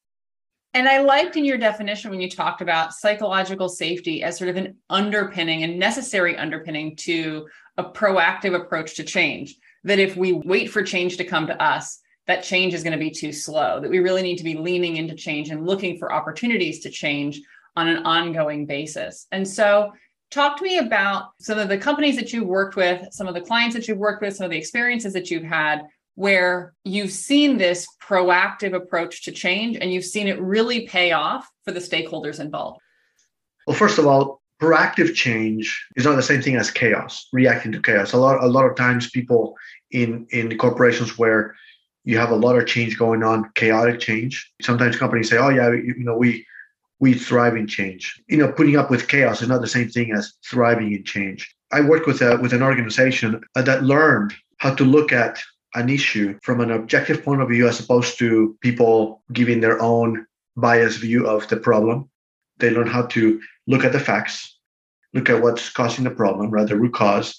And 0.72 0.88
I 0.88 1.00
liked 1.00 1.37
in 1.37 1.44
your 1.44 1.58
definition 1.58 2.11
when 2.11 2.20
you 2.20 2.31
talked 2.31 2.61
about 2.61 2.93
psychological 2.93 3.69
safety 3.69 4.22
as 4.22 4.38
sort 4.38 4.50
of 4.50 4.56
an 4.56 4.76
underpinning 4.88 5.64
and 5.64 5.78
necessary 5.78 6.37
underpinning 6.37 6.94
to 6.96 7.49
a 7.76 7.84
proactive 7.84 8.55
approach 8.55 8.96
to 8.96 9.05
change. 9.05 9.56
That 9.84 9.99
if 9.99 10.17
we 10.17 10.32
wait 10.32 10.70
for 10.70 10.82
change 10.82 11.17
to 11.17 11.25
come 11.25 11.46
to 11.49 11.61
us, 11.61 12.00
that 12.26 12.44
change 12.44 12.75
is 12.75 12.84
going 12.84 12.93
to 12.93 12.99
be 12.99 13.11
too 13.11 13.32
slow, 13.32 13.81
that 13.81 13.90
we 13.90 13.99
really 13.99 14.22
need 14.22 14.38
to 14.38 14.44
be 14.44 14.54
leaning 14.54 14.97
into 14.97 15.14
change 15.14 15.49
and 15.49 15.66
looking 15.66 15.99
for 15.99 16.12
opportunities 16.12 16.80
to 16.80 16.90
change 16.90 17.40
on 17.76 17.88
an 17.88 18.04
ongoing 18.04 18.66
basis. 18.66 19.26
And 19.33 19.47
so, 19.47 19.92
talk 20.30 20.59
to 20.59 20.62
me 20.62 20.78
about 20.78 21.30
some 21.40 21.59
of 21.59 21.68
the 21.68 21.78
companies 21.78 22.14
that 22.14 22.33
you've 22.33 22.47
worked 22.47 22.76
with, 22.76 23.09
some 23.11 23.26
of 23.26 23.35
the 23.35 23.40
clients 23.40 23.75
that 23.75 23.88
you've 23.88 23.99
worked 23.99 24.23
with, 24.23 24.37
some 24.37 24.44
of 24.44 24.50
the 24.52 24.59
experiences 24.59 25.12
that 25.14 25.30
you've 25.30 25.42
had 25.42 25.83
where 26.14 26.75
you've 26.85 27.12
seen 27.12 27.59
this 27.59 27.87
proactive 28.02 28.75
approach 28.75 29.25
to 29.25 29.33
change 29.33 29.76
and 29.81 29.93
you've 29.93 30.05
seen 30.05 30.29
it 30.29 30.40
really 30.40 30.87
pay 30.87 31.12
off 31.12 31.49
for 31.64 31.73
the 31.73 31.81
stakeholders 31.81 32.40
involved? 32.40 32.81
Well, 33.67 33.76
first 33.76 33.99
of 33.99 34.07
all, 34.07 34.40
proactive 34.61 35.14
change 35.14 35.87
is 35.97 36.05
not 36.05 36.17
the 36.17 36.23
same 36.23 36.43
thing 36.43 36.57
as 36.57 36.71
chaos, 36.71 37.26
reacting 37.33 37.73
to 37.73 37.81
chaos. 37.81 38.12
A 38.12 38.19
lot, 38.19 38.43
a 38.43 38.47
lot 38.47 38.67
of 38.67 38.76
times 38.76 39.11
people 39.11 39.55
in, 39.90 40.26
in 40.31 40.57
corporations 40.59 41.17
where 41.17 41.55
you 42.05 42.19
have 42.19 42.31
a 42.31 42.37
lot 42.37 42.57
of 42.57 42.67
change 42.67 42.99
going 42.99 43.23
on, 43.23 43.50
chaotic 43.55 44.00
change. 44.00 44.50
Sometimes 44.61 44.97
companies 44.97 45.31
say, 45.31 45.38
oh 45.38 45.50
yeah, 45.50 45.71
you, 45.71 45.95
you 45.99 46.05
know, 46.05 46.17
we 46.17 46.47
we 47.00 47.14
thrive 47.14 47.57
in 47.57 47.67
change. 47.67 48.23
You 48.29 48.37
know, 48.37 48.52
putting 48.52 48.76
up 48.76 48.90
with 48.90 49.09
chaos 49.09 49.40
is 49.40 49.49
not 49.49 49.62
the 49.62 49.67
same 49.67 49.88
thing 49.88 50.12
as 50.12 50.35
thriving 50.45 50.93
in 50.93 51.02
change. 51.02 51.55
I 51.73 51.81
worked 51.81 52.07
with 52.07 52.21
a, 52.21 52.37
with 52.37 52.52
an 52.52 52.62
organization 52.62 53.43
that 53.55 53.83
learned 53.83 54.35
how 54.59 54.75
to 54.75 54.85
look 54.85 55.11
at 55.11 55.40
an 55.74 55.88
issue 55.88 56.38
from 56.42 56.60
an 56.60 56.70
objective 56.70 57.22
point 57.24 57.40
of 57.40 57.48
view 57.48 57.68
as 57.68 57.80
opposed 57.80 58.18
to 58.18 58.56
people 58.60 59.22
giving 59.32 59.60
their 59.60 59.80
own 59.80 60.26
biased 60.56 60.98
view 60.98 61.26
of 61.26 61.46
the 61.48 61.56
problem. 61.56 62.08
They 62.58 62.70
learn 62.70 62.88
how 62.88 63.06
to 63.06 63.40
look 63.66 63.84
at 63.84 63.92
the 63.92 64.00
facts, 64.00 64.58
look 65.14 65.30
at 65.30 65.42
what's 65.42 65.70
causing 65.70 66.04
the 66.04 66.10
problem, 66.10 66.50
rather 66.50 66.76
root 66.76 66.94
cause, 66.94 67.36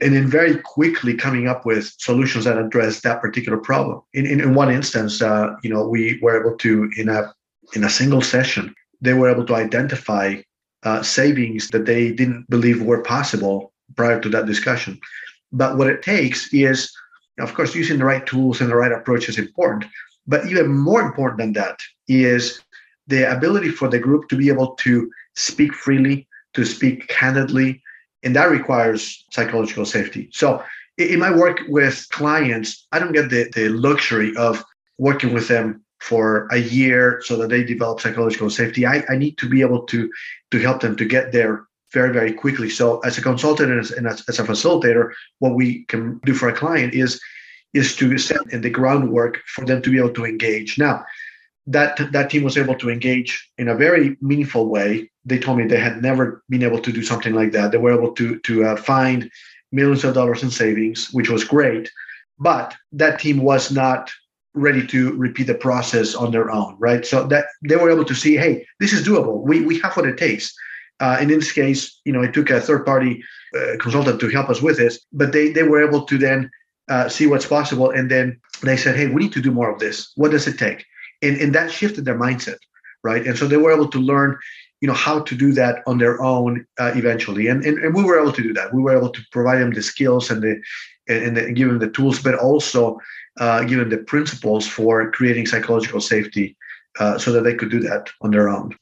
and 0.00 0.14
then 0.14 0.28
very 0.28 0.58
quickly 0.58 1.14
coming 1.14 1.48
up 1.48 1.66
with 1.66 1.92
solutions 1.98 2.44
that 2.44 2.58
address 2.58 3.00
that 3.00 3.20
particular 3.20 3.58
problem. 3.58 4.02
In, 4.12 4.26
in, 4.26 4.40
in 4.40 4.54
one 4.54 4.72
instance, 4.72 5.20
uh, 5.20 5.54
you 5.62 5.70
know, 5.70 5.88
we 5.88 6.18
were 6.22 6.40
able 6.40 6.56
to 6.58 6.90
in 6.96 7.08
a 7.08 7.32
in 7.74 7.84
a 7.84 7.90
single 7.90 8.22
session, 8.22 8.74
they 9.00 9.14
were 9.14 9.28
able 9.28 9.44
to 9.46 9.54
identify 9.54 10.36
uh, 10.84 11.02
savings 11.02 11.68
that 11.68 11.84
they 11.84 12.12
didn't 12.12 12.48
believe 12.48 12.82
were 12.82 13.02
possible 13.02 13.72
prior 13.96 14.20
to 14.20 14.28
that 14.28 14.46
discussion. 14.46 14.98
But 15.52 15.76
what 15.76 15.88
it 15.88 16.02
takes 16.02 16.52
is 16.52 16.90
of 17.38 17.54
course, 17.54 17.74
using 17.74 17.98
the 17.98 18.04
right 18.04 18.26
tools 18.26 18.60
and 18.60 18.70
the 18.70 18.76
right 18.76 18.92
approach 18.92 19.28
is 19.28 19.38
important. 19.38 19.90
But 20.26 20.46
even 20.46 20.76
more 20.76 21.00
important 21.00 21.38
than 21.38 21.52
that 21.54 21.80
is 22.06 22.60
the 23.06 23.30
ability 23.30 23.70
for 23.70 23.88
the 23.88 23.98
group 23.98 24.28
to 24.28 24.36
be 24.36 24.48
able 24.48 24.74
to 24.76 25.10
speak 25.34 25.72
freely, 25.74 26.26
to 26.54 26.64
speak 26.64 27.08
candidly, 27.08 27.82
And 28.22 28.34
that 28.34 28.50
requires 28.50 29.24
psychological 29.30 29.86
safety. 29.86 30.28
So 30.32 30.62
in 30.96 31.20
my 31.20 31.30
work 31.30 31.60
with 31.68 32.06
clients, 32.10 32.86
I 32.90 32.98
don't 32.98 33.12
get 33.12 33.30
the, 33.30 33.48
the 33.54 33.68
luxury 33.68 34.34
of 34.36 34.64
working 34.98 35.32
with 35.32 35.46
them 35.48 35.84
for 36.00 36.48
a 36.50 36.58
year 36.58 37.22
so 37.24 37.36
that 37.36 37.48
they 37.48 37.62
develop 37.62 38.00
psychological 38.00 38.50
safety. 38.50 38.86
I, 38.86 39.04
I 39.08 39.16
need 39.16 39.38
to 39.38 39.48
be 39.48 39.60
able 39.60 39.82
to 39.86 40.10
to 40.50 40.58
help 40.58 40.80
them 40.80 40.96
to 40.96 41.04
get 41.04 41.32
there 41.32 41.67
very, 41.92 42.12
very 42.12 42.32
quickly. 42.32 42.68
So 42.68 43.00
as 43.00 43.18
a 43.18 43.22
consultant 43.22 43.70
and 43.70 43.80
as, 43.80 43.90
and 43.90 44.06
as, 44.06 44.22
as 44.28 44.38
a 44.38 44.44
facilitator, 44.44 45.12
what 45.38 45.54
we 45.54 45.84
can 45.84 46.20
do 46.24 46.34
for 46.34 46.48
a 46.48 46.56
client 46.56 46.94
is 46.94 47.20
is 47.74 47.94
to 47.96 48.16
set 48.16 48.40
in 48.50 48.62
the 48.62 48.70
groundwork 48.70 49.40
for 49.46 49.64
them 49.64 49.82
to 49.82 49.90
be 49.90 49.98
able 49.98 50.12
to 50.14 50.24
engage. 50.24 50.78
Now, 50.78 51.04
that 51.66 52.00
that 52.12 52.30
team 52.30 52.42
was 52.42 52.56
able 52.56 52.74
to 52.76 52.88
engage 52.90 53.50
in 53.58 53.68
a 53.68 53.74
very 53.74 54.16
meaningful 54.22 54.68
way. 54.68 55.10
They 55.24 55.38
told 55.38 55.58
me 55.58 55.66
they 55.66 55.78
had 55.78 56.00
never 56.02 56.42
been 56.48 56.62
able 56.62 56.80
to 56.80 56.92
do 56.92 57.02
something 57.02 57.34
like 57.34 57.52
that. 57.52 57.70
They 57.70 57.78
were 57.78 57.94
able 57.94 58.12
to 58.14 58.38
to 58.38 58.64
uh, 58.64 58.76
find 58.76 59.30
millions 59.70 60.04
of 60.04 60.14
dollars 60.14 60.42
in 60.42 60.50
savings, 60.50 61.10
which 61.12 61.28
was 61.28 61.44
great. 61.44 61.90
But 62.38 62.74
that 62.92 63.20
team 63.20 63.42
was 63.42 63.70
not 63.70 64.10
ready 64.54 64.86
to 64.86 65.12
repeat 65.16 65.46
the 65.46 65.54
process 65.54 66.14
on 66.14 66.30
their 66.30 66.50
own, 66.50 66.76
right? 66.78 67.04
So 67.04 67.26
that 67.26 67.46
they 67.62 67.76
were 67.76 67.90
able 67.90 68.04
to 68.06 68.14
see, 68.14 68.36
hey, 68.36 68.66
this 68.80 68.92
is 68.92 69.06
doable. 69.06 69.42
We 69.42 69.60
we 69.60 69.78
have 69.80 69.96
what 69.96 70.06
it 70.06 70.16
takes. 70.16 70.54
Uh, 71.00 71.18
and 71.20 71.30
in 71.30 71.38
this 71.38 71.52
case, 71.52 72.00
you 72.04 72.12
know, 72.12 72.22
it 72.22 72.34
took 72.34 72.50
a 72.50 72.60
third 72.60 72.84
party 72.84 73.22
uh, 73.56 73.76
consultant 73.78 74.20
to 74.20 74.28
help 74.28 74.48
us 74.48 74.60
with 74.60 74.76
this, 74.76 74.98
but 75.12 75.32
they 75.32 75.50
they 75.50 75.62
were 75.62 75.86
able 75.86 76.04
to 76.04 76.18
then 76.18 76.50
uh, 76.90 77.08
see 77.08 77.26
what's 77.26 77.46
possible, 77.46 77.90
and 77.90 78.10
then 78.10 78.38
they 78.62 78.76
said, 78.76 78.96
hey, 78.96 79.06
we 79.06 79.22
need 79.22 79.32
to 79.32 79.40
do 79.40 79.50
more 79.50 79.72
of 79.72 79.78
this. 79.78 80.12
What 80.16 80.30
does 80.32 80.46
it 80.46 80.58
take? 80.58 80.84
And 81.22 81.36
and 81.36 81.54
that 81.54 81.70
shifted 81.70 82.04
their 82.04 82.18
mindset, 82.18 82.58
right? 83.02 83.26
And 83.26 83.36
so 83.38 83.46
they 83.46 83.56
were 83.56 83.72
able 83.72 83.88
to 83.88 83.98
learn 83.98 84.38
you 84.80 84.86
know 84.86 84.94
how 84.94 85.20
to 85.20 85.34
do 85.34 85.52
that 85.52 85.82
on 85.86 85.98
their 85.98 86.22
own 86.22 86.64
uh, 86.78 86.92
eventually 86.94 87.48
and, 87.48 87.64
and 87.64 87.78
and 87.78 87.94
we 87.94 88.04
were 88.04 88.20
able 88.20 88.32
to 88.32 88.42
do 88.42 88.52
that 88.52 88.72
we 88.72 88.80
were 88.80 88.96
able 88.96 89.10
to 89.10 89.20
provide 89.32 89.60
them 89.60 89.72
the 89.72 89.82
skills 89.82 90.30
and 90.30 90.42
the 90.42 90.60
and, 91.08 91.36
and 91.36 91.56
give 91.56 91.68
them 91.68 91.78
the 91.78 91.90
tools 91.90 92.22
but 92.22 92.36
also 92.36 92.96
uh, 93.40 93.64
give 93.64 93.78
them 93.78 93.90
the 93.90 93.98
principles 93.98 94.66
for 94.66 95.10
creating 95.10 95.46
psychological 95.46 96.00
safety 96.00 96.56
uh, 97.00 97.18
so 97.18 97.32
that 97.32 97.42
they 97.42 97.54
could 97.54 97.70
do 97.70 97.80
that 97.80 98.10
on 98.20 98.30
their 98.30 98.48
own 98.48 98.72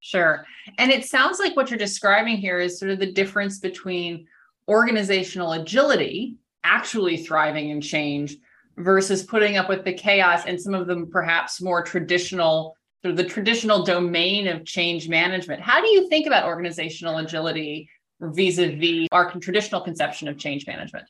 Sure. 0.00 0.46
And 0.78 0.90
it 0.90 1.04
sounds 1.04 1.38
like 1.38 1.56
what 1.56 1.70
you're 1.70 1.78
describing 1.78 2.38
here 2.38 2.58
is 2.58 2.78
sort 2.78 2.90
of 2.90 2.98
the 2.98 3.12
difference 3.12 3.58
between 3.58 4.26
organizational 4.66 5.52
agility, 5.52 6.36
actually 6.64 7.18
thriving 7.18 7.70
in 7.70 7.80
change, 7.80 8.36
versus 8.76 9.22
putting 9.22 9.56
up 9.56 9.68
with 9.68 9.84
the 9.84 9.92
chaos 9.92 10.44
and 10.46 10.60
some 10.60 10.74
of 10.74 10.86
them 10.86 11.10
perhaps 11.10 11.60
more 11.60 11.82
traditional, 11.82 12.76
sort 13.02 13.10
of 13.10 13.16
the 13.16 13.24
traditional 13.24 13.84
domain 13.84 14.48
of 14.48 14.64
change 14.64 15.08
management. 15.08 15.60
How 15.60 15.82
do 15.82 15.88
you 15.88 16.08
think 16.08 16.26
about 16.26 16.46
organizational 16.46 17.18
agility 17.18 17.90
vis-a-vis 18.20 19.08
our 19.12 19.32
traditional 19.38 19.80
conception 19.80 20.28
of 20.28 20.38
change 20.38 20.66
management? 20.66 21.06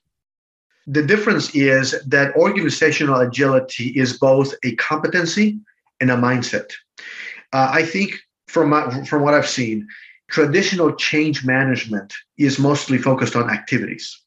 The 0.86 1.02
difference 1.02 1.54
is 1.54 1.94
that 2.06 2.34
organizational 2.34 3.20
agility 3.20 3.88
is 3.90 4.18
both 4.18 4.54
a 4.64 4.74
competency 4.76 5.58
and 6.00 6.10
a 6.10 6.16
mindset. 6.16 6.72
Uh, 7.52 7.70
I 7.72 7.84
think 7.84 8.18
from 8.50 8.70
my, 8.70 9.04
from 9.04 9.22
what 9.22 9.34
I've 9.34 9.48
seen, 9.48 9.86
traditional 10.28 10.94
change 10.94 11.44
management 11.44 12.12
is 12.38 12.58
mostly 12.58 12.98
focused 12.98 13.36
on 13.36 13.50
activities, 13.50 14.20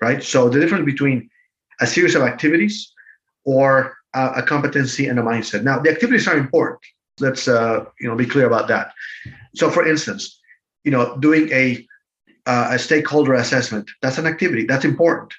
right? 0.00 0.22
So 0.22 0.48
the 0.48 0.60
difference 0.60 0.84
between 0.84 1.28
a 1.80 1.86
series 1.86 2.14
of 2.14 2.22
activities 2.22 2.92
or 3.44 3.96
a, 4.14 4.26
a 4.36 4.42
competency 4.42 5.06
and 5.06 5.18
a 5.18 5.22
mindset. 5.22 5.62
Now, 5.62 5.78
the 5.78 5.90
activities 5.90 6.28
are 6.28 6.36
important. 6.36 6.80
Let's 7.20 7.48
uh, 7.48 7.84
you 8.00 8.08
know 8.08 8.16
be 8.16 8.26
clear 8.26 8.46
about 8.46 8.68
that. 8.68 8.92
So, 9.54 9.70
for 9.70 9.86
instance, 9.86 10.40
you 10.84 10.90
know, 10.90 11.16
doing 11.18 11.50
a 11.52 11.86
uh, 12.46 12.68
a 12.72 12.78
stakeholder 12.78 13.34
assessment 13.34 13.90
that's 14.00 14.18
an 14.18 14.26
activity 14.26 14.64
that's 14.66 14.84
important, 14.84 15.32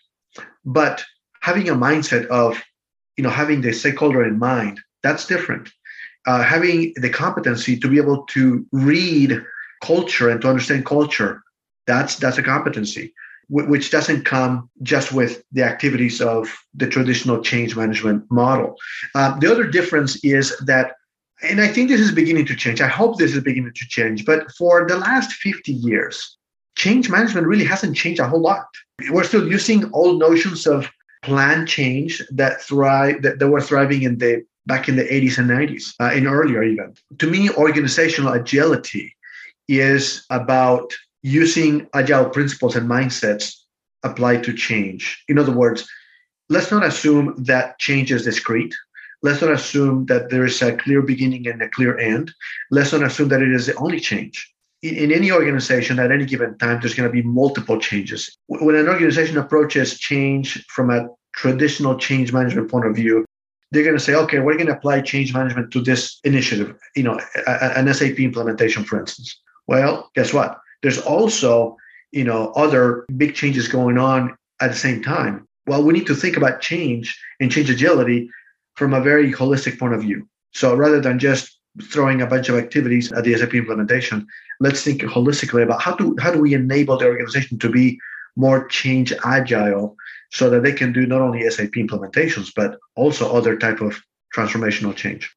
but 0.66 1.04
having 1.42 1.68
a 1.70 1.76
mindset 1.76 2.26
of 2.28 2.62
you 3.18 3.24
know 3.24 3.30
having 3.30 3.62
the 3.62 3.74
stakeholder 3.74 4.24
in 4.24 4.40
mind 4.40 4.80
that's 5.02 5.28
different 5.28 5.70
uh, 6.28 6.44
having 6.44 6.94
the 6.98 7.10
competency 7.10 7.78
to 7.78 7.88
be 7.88 7.98
able 7.98 8.24
to 8.24 8.66
read 8.72 9.42
culture 9.84 10.30
and 10.30 10.42
to 10.42 10.50
understand 10.50 10.86
culture. 10.86 11.42
That's 11.88 12.16
that's 12.16 12.38
a 12.38 12.44
competency 12.44 13.14
which 13.50 13.92
doesn't 13.92 14.24
come 14.24 14.70
just 14.84 15.12
with 15.12 15.44
the 15.52 15.62
activities 15.62 16.22
of 16.22 16.50
the 16.74 16.88
traditional 16.88 17.42
change 17.42 17.76
management 17.76 18.24
model. 18.32 18.76
Uh, 19.14 19.38
the 19.38 19.52
other 19.52 19.66
difference 19.66 20.24
is 20.24 20.58
that 20.60 20.94
and 21.42 21.60
i 21.60 21.68
think 21.68 21.90
this 21.90 22.00
is 22.00 22.12
beginning 22.12 22.46
to 22.46 22.56
change 22.56 22.80
i 22.80 22.88
hope 22.88 23.18
this 23.18 23.36
is 23.36 23.44
beginning 23.44 23.74
to 23.76 23.86
change 23.90 24.24
but 24.24 24.50
for 24.54 24.88
the 24.88 24.96
last 24.96 25.34
50 25.34 25.74
years 25.74 26.38
change 26.76 27.10
management 27.10 27.48
really 27.48 27.66
hasn't 27.66 27.96
changed 27.96 28.20
a 28.20 28.28
whole 28.28 28.42
lot. 28.42 28.66
We're 29.10 29.24
still 29.24 29.48
using 29.48 29.90
old 29.94 30.20
notions 30.20 30.66
of 30.68 30.90
plan 31.22 31.66
change 31.66 32.22
that 32.32 32.62
thrive 32.62 33.22
that, 33.22 33.40
that 33.40 33.48
were 33.48 33.62
thriving 33.62 34.04
in 34.04 34.18
the 34.18 34.44
back 34.66 34.88
in 34.88 34.96
the 34.96 35.04
80s 35.04 35.38
and 35.38 35.50
90s, 35.50 35.94
uh, 36.00 36.16
and 36.16 36.28
earlier 36.28 36.64
even. 36.64 36.94
To 37.20 37.30
me, 37.30 37.50
organizational 37.52 38.34
agility 38.34 39.16
is 39.68 40.26
about 40.30 40.94
using 41.22 41.88
agile 41.94 42.30
principles 42.30 42.76
and 42.76 42.90
mindsets 42.90 43.56
applied 44.04 44.44
to 44.44 44.54
change. 44.54 45.24
In 45.30 45.40
other 45.40 45.52
words, 45.54 45.88
let's 46.50 46.72
not 46.72 46.84
assume 46.84 47.34
that 47.46 47.80
change 47.80 48.12
is 48.12 48.24
discrete. 48.24 48.76
Let's 49.22 49.42
not 49.42 49.52
assume 49.52 50.06
that 50.08 50.30
there 50.30 50.46
is 50.46 50.62
a 50.62 50.76
clear 50.76 51.02
beginning 51.02 51.48
and 51.48 51.62
a 51.62 51.70
clear 51.70 51.98
end. 51.98 52.34
Let's 52.72 52.92
not 52.92 53.04
assume 53.04 53.30
that 53.30 53.42
it 53.42 53.54
is 53.54 53.68
the 53.68 53.76
only 53.76 54.02
change. 54.02 54.54
In, 54.82 54.96
in 54.96 55.12
any 55.14 55.32
organization 55.32 55.98
at 56.00 56.12
any 56.12 56.26
given 56.26 56.58
time, 56.58 56.82
there's 56.82 56.94
going 56.94 57.10
to 57.10 57.14
be 57.14 57.22
multiple 57.22 57.80
changes. 57.80 58.38
When 58.48 58.76
an 58.76 58.90
organization 58.90 59.38
approaches 59.38 59.98
change 59.98 60.66
from 60.66 60.90
a 60.90 61.08
traditional 61.34 61.98
change 61.98 62.34
management 62.34 62.70
point 62.70 62.86
of 62.86 62.96
view, 62.96 63.26
they're 63.74 63.84
going 63.84 63.98
to 63.98 64.04
say, 64.04 64.14
okay, 64.14 64.38
we're 64.38 64.54
going 64.54 64.68
to 64.68 64.78
apply 64.78 65.02
change 65.02 65.34
management 65.34 65.72
to 65.72 65.82
this 65.82 66.20
initiative, 66.24 66.76
you 66.96 67.02
know, 67.02 67.20
an 67.48 67.92
SAP 67.92 68.20
implementation, 68.20 68.84
for 68.84 69.00
instance. 69.00 69.42
Well, 69.66 70.12
guess 70.14 70.32
what? 70.32 70.60
There's 70.84 71.00
also, 71.00 71.76
you 72.12 72.24
know, 72.24 72.52
other 72.56 73.04
big 73.18 73.34
changes 73.34 73.68
going 73.68 73.98
on 73.98 74.38
at 74.62 74.70
the 74.70 74.78
same 74.78 75.02
time. 75.02 75.48
Well, 75.66 75.84
we 75.84 75.94
need 75.94 76.06
to 76.06 76.16
think 76.16 76.38
about 76.38 76.62
change 76.62 77.20
and 77.40 77.52
change 77.52 77.72
agility 77.72 78.30
from 78.76 78.94
a 78.94 79.02
very 79.02 79.32
holistic 79.32 79.80
point 79.80 79.96
of 79.96 80.02
view. 80.02 80.28
So 80.52 80.76
rather 80.76 81.02
than 81.02 81.18
just 81.18 81.58
throwing 81.82 82.22
a 82.22 82.28
bunch 82.28 82.50
of 82.50 82.56
activities 82.56 83.12
at 83.12 83.24
the 83.24 83.36
SAP 83.36 83.56
implementation, 83.56 84.28
let's 84.60 84.84
think 84.84 85.02
holistically 85.02 85.64
about 85.64 85.82
how 85.82 85.96
do 85.96 86.16
how 86.20 86.32
do 86.32 86.40
we 86.40 86.54
enable 86.54 86.98
the 86.98 87.08
organization 87.08 87.58
to 87.58 87.70
be 87.70 88.00
more 88.36 88.68
change 88.68 89.12
agile 89.26 89.96
so 90.34 90.50
that 90.50 90.64
they 90.64 90.74
can 90.74 90.92
do 90.92 91.06
not 91.06 91.22
only 91.22 91.48
SAP 91.48 91.74
implementations, 91.74 92.52
but 92.56 92.80
also 92.96 93.32
other 93.32 93.56
type 93.56 93.82
of 93.82 94.02
transformational 94.36 94.96
change. 94.96 95.32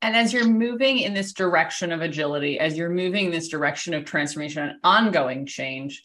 And 0.00 0.16
as 0.16 0.32
you're 0.32 0.48
moving 0.48 1.00
in 1.00 1.12
this 1.12 1.34
direction 1.34 1.92
of 1.92 2.00
agility, 2.00 2.58
as 2.58 2.78
you're 2.78 2.88
moving 2.88 3.26
in 3.26 3.30
this 3.30 3.48
direction 3.48 3.92
of 3.92 4.06
transformation 4.06 4.62
and 4.62 4.78
ongoing 4.82 5.44
change, 5.44 6.02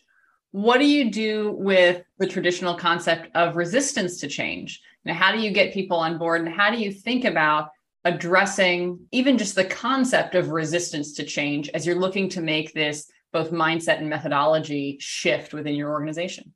what 0.52 0.80
do 0.80 0.86
you 0.86 1.10
do 1.10 1.54
with 1.54 2.04
the 2.18 2.28
traditional 2.28 2.76
concept 2.76 3.34
of 3.34 3.56
resistance 3.56 4.20
to 4.20 4.28
change? 4.28 4.82
Now, 5.06 5.14
how 5.14 5.32
do 5.32 5.40
you 5.40 5.52
get 5.52 5.74
people 5.74 5.98
on 5.98 6.18
board 6.18 6.42
and 6.42 6.54
how 6.54 6.70
do 6.70 6.78
you 6.78 6.92
think 6.92 7.24
about 7.24 7.70
addressing 8.04 9.00
even 9.12 9.38
just 9.38 9.56
the 9.56 9.64
concept 9.64 10.36
of 10.36 10.50
resistance 10.50 11.14
to 11.14 11.24
change 11.24 11.70
as 11.70 11.86
you're 11.86 11.96
looking 11.96 12.28
to 12.30 12.42
make 12.42 12.74
this 12.74 13.10
both 13.32 13.52
mindset 13.52 14.00
and 14.00 14.10
methodology 14.10 14.98
shift 15.00 15.54
within 15.54 15.76
your 15.76 15.92
organization? 15.92 16.54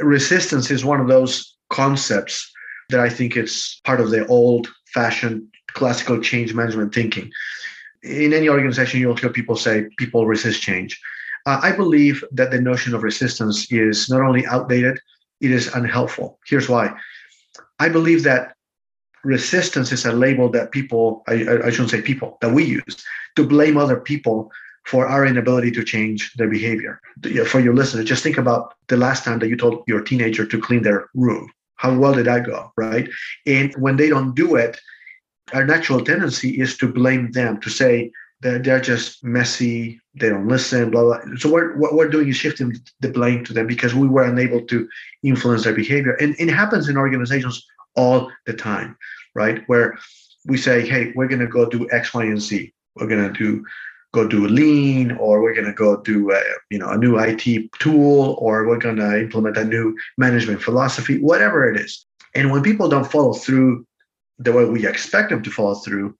Resistance 0.00 0.70
is 0.70 0.84
one 0.84 1.00
of 1.00 1.08
those 1.08 1.56
concepts 1.70 2.50
that 2.90 3.00
I 3.00 3.08
think 3.08 3.36
it's 3.36 3.80
part 3.80 4.00
of 4.00 4.10
the 4.10 4.26
old 4.26 4.68
fashioned 4.92 5.42
classical 5.68 6.20
change 6.20 6.54
management 6.54 6.94
thinking. 6.94 7.30
In 8.02 8.32
any 8.32 8.48
organization, 8.48 9.00
you'll 9.00 9.16
hear 9.16 9.30
people 9.30 9.56
say 9.56 9.86
people 9.96 10.26
resist 10.26 10.62
change. 10.62 11.00
Uh, 11.46 11.60
I 11.62 11.72
believe 11.72 12.24
that 12.32 12.50
the 12.50 12.60
notion 12.60 12.94
of 12.94 13.02
resistance 13.02 13.70
is 13.70 14.08
not 14.08 14.22
only 14.22 14.46
outdated, 14.46 15.00
it 15.40 15.50
is 15.50 15.68
unhelpful. 15.74 16.38
Here's 16.46 16.68
why. 16.68 16.94
I 17.78 17.88
believe 17.88 18.22
that 18.22 18.54
resistance 19.24 19.90
is 19.90 20.04
a 20.04 20.12
label 20.12 20.48
that 20.50 20.70
people, 20.70 21.22
I, 21.26 21.46
I 21.64 21.70
shouldn't 21.70 21.90
say 21.90 22.02
people, 22.02 22.38
that 22.40 22.52
we 22.52 22.64
use 22.64 23.04
to 23.36 23.46
blame 23.46 23.76
other 23.76 23.98
people 23.98 24.50
for 24.84 25.06
our 25.06 25.24
inability 25.24 25.70
to 25.72 25.84
change 25.84 26.32
their 26.34 26.48
behavior. 26.48 27.00
For 27.46 27.60
your 27.60 27.74
listeners, 27.74 28.04
just 28.04 28.22
think 28.22 28.38
about 28.38 28.74
the 28.88 28.96
last 28.96 29.24
time 29.24 29.38
that 29.38 29.48
you 29.48 29.56
told 29.56 29.82
your 29.86 30.02
teenager 30.02 30.44
to 30.46 30.60
clean 30.60 30.82
their 30.82 31.08
room. 31.14 31.50
How 31.76 31.96
well 31.98 32.14
did 32.14 32.26
that 32.26 32.44
go, 32.44 32.72
right? 32.76 33.08
And 33.46 33.74
when 33.74 33.96
they 33.96 34.08
don't 34.08 34.34
do 34.34 34.56
it, 34.56 34.78
our 35.52 35.64
natural 35.64 36.04
tendency 36.04 36.60
is 36.60 36.76
to 36.78 36.88
blame 36.88 37.32
them, 37.32 37.60
to 37.60 37.70
say 37.70 38.10
that 38.40 38.64
they're 38.64 38.80
just 38.80 39.24
messy, 39.24 40.00
they 40.14 40.28
don't 40.28 40.48
listen, 40.48 40.90
blah, 40.90 41.02
blah. 41.02 41.20
So 41.38 41.50
what, 41.50 41.76
what 41.78 41.94
we're 41.94 42.08
doing 42.08 42.28
is 42.28 42.36
shifting 42.36 42.74
the 43.00 43.08
blame 43.08 43.44
to 43.44 43.52
them 43.52 43.66
because 43.66 43.94
we 43.94 44.06
were 44.06 44.24
unable 44.24 44.60
to 44.66 44.88
influence 45.22 45.64
their 45.64 45.74
behavior. 45.74 46.14
And 46.14 46.34
it 46.38 46.50
happens 46.50 46.88
in 46.88 46.96
organizations 46.96 47.66
all 47.96 48.30
the 48.46 48.52
time, 48.52 48.96
right? 49.34 49.62
Where 49.66 49.98
we 50.44 50.58
say, 50.58 50.86
hey, 50.86 51.12
we're 51.16 51.28
going 51.28 51.40
to 51.40 51.46
go 51.46 51.68
do 51.68 51.88
X, 51.90 52.12
Y, 52.12 52.24
and 52.24 52.40
Z. 52.40 52.72
We're 52.96 53.06
going 53.06 53.32
to 53.32 53.38
do 53.38 53.64
go 54.14 54.26
do 54.26 54.46
lean 54.46 55.10
or 55.18 55.42
we're 55.42 55.52
going 55.52 55.66
to 55.66 55.72
go 55.72 56.00
do 56.00 56.30
a, 56.30 56.40
you 56.70 56.78
know 56.78 56.88
a 56.88 56.96
new 56.96 57.18
IT 57.18 57.44
tool 57.80 58.36
or 58.38 58.66
we're 58.66 58.78
going 58.78 58.96
to 58.96 59.20
implement 59.20 59.56
a 59.56 59.64
new 59.64 59.94
management 60.16 60.62
philosophy 60.62 61.18
whatever 61.20 61.68
it 61.68 61.78
is. 61.78 62.06
And 62.36 62.50
when 62.50 62.62
people 62.62 62.88
don't 62.88 63.10
follow 63.10 63.34
through 63.34 63.84
the 64.38 64.52
way 64.52 64.64
we 64.64 64.86
expect 64.86 65.30
them 65.30 65.42
to 65.42 65.50
follow 65.50 65.74
through 65.74 66.16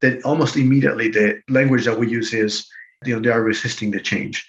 then 0.00 0.20
almost 0.24 0.56
immediately 0.56 1.08
the 1.08 1.40
language 1.48 1.84
that 1.84 1.98
we 1.98 2.08
use 2.08 2.32
is 2.32 2.66
you 3.04 3.14
know 3.14 3.20
they 3.20 3.30
are 3.30 3.42
resisting 3.42 3.90
the 3.90 4.00
change. 4.00 4.46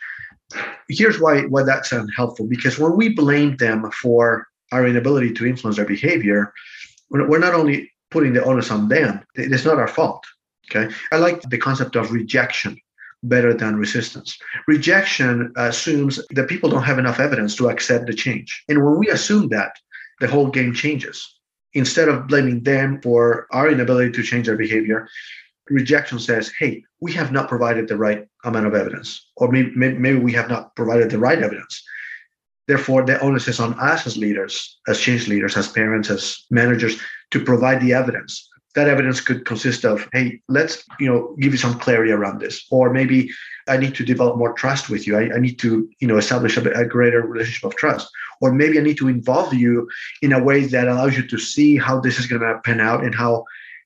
Here's 0.88 1.20
why 1.20 1.42
why 1.54 1.64
that's 1.64 1.92
unhelpful 1.92 2.48
because 2.48 2.80
when 2.80 2.96
we 2.96 3.10
blame 3.10 3.58
them 3.58 3.92
for 3.92 4.48
our 4.72 4.88
inability 4.88 5.34
to 5.34 5.46
influence 5.46 5.76
their 5.76 5.94
behavior 5.96 6.54
we're 7.10 7.46
not 7.48 7.54
only 7.54 7.92
putting 8.10 8.34
the 8.34 8.44
onus 8.44 8.72
on 8.72 8.88
them 8.88 9.24
it's 9.36 9.66
not 9.66 9.78
our 9.84 9.88
fault 9.88 10.24
okay? 10.66 10.94
I 11.12 11.18
like 11.18 11.42
the 11.42 11.58
concept 11.58 11.96
of 11.96 12.12
rejection 12.12 12.78
better 13.28 13.54
than 13.54 13.76
resistance 13.76 14.38
rejection 14.68 15.52
assumes 15.58 16.20
that 16.32 16.50
people 16.50 16.70
don't 16.70 16.84
have 16.84 17.00
enough 17.00 17.20
evidence 17.20 17.56
to 17.56 17.70
accept 17.70 18.06
the 18.08 18.14
change 18.14 18.64
and 18.70 18.84
when 18.84 18.98
we 18.98 19.10
assume 19.10 19.48
that 19.50 19.74
the 20.20 20.28
whole 20.28 20.50
game 20.50 20.74
changes 20.74 21.38
instead 21.74 22.08
of 22.08 22.28
blaming 22.28 22.64
them 22.64 23.02
for 23.02 23.48
our 23.52 23.70
inability 23.70 24.12
to 24.12 24.24
change 24.24 24.46
their 24.46 24.58
behavior 24.58 25.08
rejection 25.70 26.20
says, 26.20 26.52
hey, 26.60 26.84
we 27.00 27.12
have 27.14 27.32
not 27.32 27.50
provided 27.50 27.88
the 27.88 27.98
right 27.98 28.28
amount 28.44 28.68
of 28.68 28.74
evidence, 28.74 29.28
or 29.36 29.52
maybe, 29.52 29.72
maybe 29.76 30.20
we 30.20 30.34
have 30.34 30.50
not 30.50 30.76
provided 30.76 31.10
the 31.10 31.20
right 31.20 31.42
evidence. 31.42 31.84
Therefore, 32.68 33.06
the 33.06 33.20
onus 33.20 33.48
is 33.48 33.60
on 33.60 33.80
us 33.80 34.08
as 34.08 34.18
leaders, 34.18 34.80
as 34.88 35.00
change 35.00 35.28
leaders, 35.28 35.56
as 35.56 35.72
parents, 35.72 36.10
as 36.10 36.46
managers, 36.50 37.00
to 37.32 37.44
provide 37.44 37.82
the 37.82 37.94
evidence. 37.94 38.50
That 38.76 38.90
evidence 38.90 39.22
could 39.22 39.46
consist 39.46 39.86
of, 39.86 40.08
hey, 40.14 40.42
let's 40.50 40.84
you 41.00 41.08
know 41.08 41.36
give 41.40 41.54
you 41.54 41.58
some 41.58 41.80
clarity 41.80 42.12
around 42.12 42.40
this, 42.40 42.66
or 42.72 42.92
maybe 42.92 43.32
I 43.68 43.78
need 43.78 43.96
to 43.96 44.06
develop 44.06 44.38
more 44.38 44.54
trust 44.54 44.90
with 44.90 45.08
you. 45.08 45.18
I, 45.18 45.36
I 45.36 45.40
need 45.40 45.58
to 45.60 45.90
you 46.00 46.08
know 46.08 46.18
establish 46.18 46.58
a, 46.58 46.72
a 46.74 46.86
greater 46.86 47.22
relationship 47.22 47.64
of 47.64 47.76
trust, 47.76 48.10
or 48.42 48.52
maybe 48.52 48.78
I 48.78 48.84
need 48.84 48.98
to 48.98 49.08
involve 49.08 49.54
you 49.54 49.90
in 50.22 50.34
a 50.34 50.44
way 50.44 50.66
that 50.66 50.88
allows 50.88 51.16
you 51.18 51.28
to 51.28 51.38
see 51.38 51.78
how 51.78 52.00
this 52.00 52.20
is 52.20 52.28
going 52.28 52.42
to 52.42 52.60
pan 52.66 52.82
out 52.82 53.04
and 53.04 53.16
how 53.16 53.46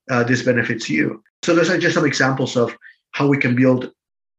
uh, 0.10 0.24
this 0.24 0.44
benefits 0.44 0.90
you. 0.90 1.24
So 1.44 1.56
those 1.56 1.70
are 1.70 1.78
just 1.78 1.96
some 1.96 2.06
examples 2.06 2.58
of 2.58 2.76
how 3.12 3.28
we 3.28 3.38
can 3.38 3.56
build 3.56 3.92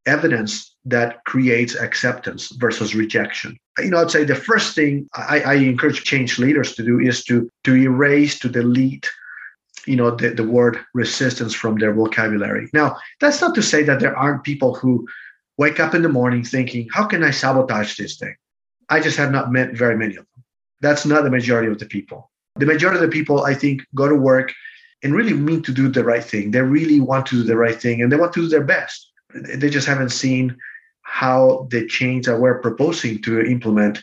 evidence 0.07 0.75
that 0.85 1.25
creates 1.25 1.75
acceptance 1.75 2.50
versus 2.57 2.95
rejection. 2.95 3.57
You 3.78 3.90
know, 3.90 3.99
I'd 3.99 4.11
say 4.11 4.25
the 4.25 4.35
first 4.35 4.75
thing 4.75 5.09
I, 5.14 5.40
I 5.40 5.54
encourage 5.54 6.04
change 6.04 6.38
leaders 6.38 6.75
to 6.75 6.83
do 6.83 6.99
is 6.99 7.25
to 7.25 7.50
to 7.64 7.76
erase, 7.76 8.38
to 8.40 8.49
delete, 8.49 9.09
you 9.87 9.97
know, 9.97 10.11
the, 10.11 10.31
the 10.31 10.45
word 10.45 10.79
resistance 10.95 11.55
from 11.55 11.79
their 11.79 11.93
vocabulary. 11.93 12.69
Now, 12.73 12.97
that's 13.21 13.41
not 13.41 13.55
to 13.55 13.63
say 13.63 13.83
that 13.85 14.01
there 14.01 14.17
aren't 14.17 14.45
people 14.45 14.75
who 14.75 15.07
wake 15.59 15.81
up 15.81 15.95
in 15.95 16.03
the 16.03 16.09
morning 16.09 16.45
thinking, 16.45 16.89
how 16.93 17.05
can 17.07 17.23
I 17.23 17.31
sabotage 17.31 17.97
this 17.97 18.17
thing? 18.17 18.35
I 18.89 19.01
just 19.01 19.17
have 19.17 19.31
not 19.31 19.53
met 19.53 19.75
very 19.75 19.97
many 19.97 20.17
of 20.17 20.27
them. 20.33 20.45
That's 20.81 21.05
not 21.05 21.25
the 21.25 21.31
majority 21.31 21.71
of 21.71 21.79
the 21.79 21.87
people. 21.87 22.31
The 22.57 22.67
majority 22.67 22.97
of 22.99 23.03
the 23.03 23.17
people, 23.17 23.45
I 23.45 23.55
think, 23.55 23.83
go 23.95 24.09
to 24.09 24.15
work 24.15 24.53
and 25.03 25.15
really 25.15 25.35
mean 25.35 25.63
to 25.63 25.73
do 25.73 25.89
the 25.89 26.05
right 26.05 26.25
thing. 26.25 26.51
They 26.51 26.63
really 26.63 27.01
want 27.01 27.27
to 27.27 27.37
do 27.37 27.43
the 27.43 27.57
right 27.57 27.81
thing 27.81 28.03
and 28.03 28.11
they 28.11 28.17
want 28.17 28.33
to 28.35 28.43
do 28.43 28.49
their 28.49 28.65
best. 28.65 29.11
They 29.35 29.71
just 29.71 29.87
haven't 29.87 30.11
seen 30.11 30.57
how 31.03 31.69
the 31.71 31.87
change 31.87 32.27
that 32.27 32.39
we're 32.39 32.61
proposing 32.61 33.23
to 33.23 33.41
implement 33.41 34.03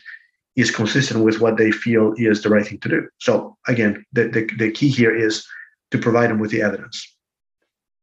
is 0.56 0.70
consistent 0.70 1.24
with 1.24 1.40
what 1.40 1.56
they 1.56 1.70
feel 1.70 2.14
is 2.16 2.42
the 2.42 2.50
right 2.50 2.66
thing 2.66 2.78
to 2.80 2.88
do. 2.88 3.08
So 3.18 3.56
again, 3.68 4.04
the, 4.12 4.28
the, 4.28 4.48
the 4.58 4.70
key 4.72 4.88
here 4.88 5.14
is 5.14 5.46
to 5.90 5.98
provide 5.98 6.30
them 6.30 6.38
with 6.38 6.50
the 6.50 6.62
evidence. 6.62 7.16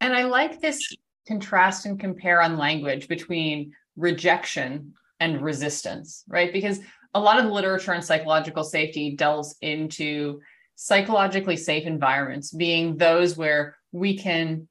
And 0.02 0.14
I 0.14 0.24
like 0.24 0.62
this 0.62 0.96
contrast 1.28 1.86
and 1.86 2.00
compare 2.00 2.42
on 2.42 2.58
language 2.58 3.08
between 3.08 3.74
rejection 3.96 4.94
and 5.20 5.42
resistance, 5.42 6.24
right? 6.28 6.52
Because 6.52 6.80
a 7.14 7.20
lot 7.20 7.40
of 7.40 7.46
the 7.46 7.52
literature 7.52 7.94
on 7.94 8.02
psychological 8.02 8.64
safety 8.64 9.16
delves 9.16 9.56
into 9.62 10.42
psychologically 10.76 11.56
safe 11.56 11.88
environments 11.88 12.52
being 12.52 12.98
those 12.98 13.38
where 13.38 13.78
we 13.92 14.18
can 14.18 14.68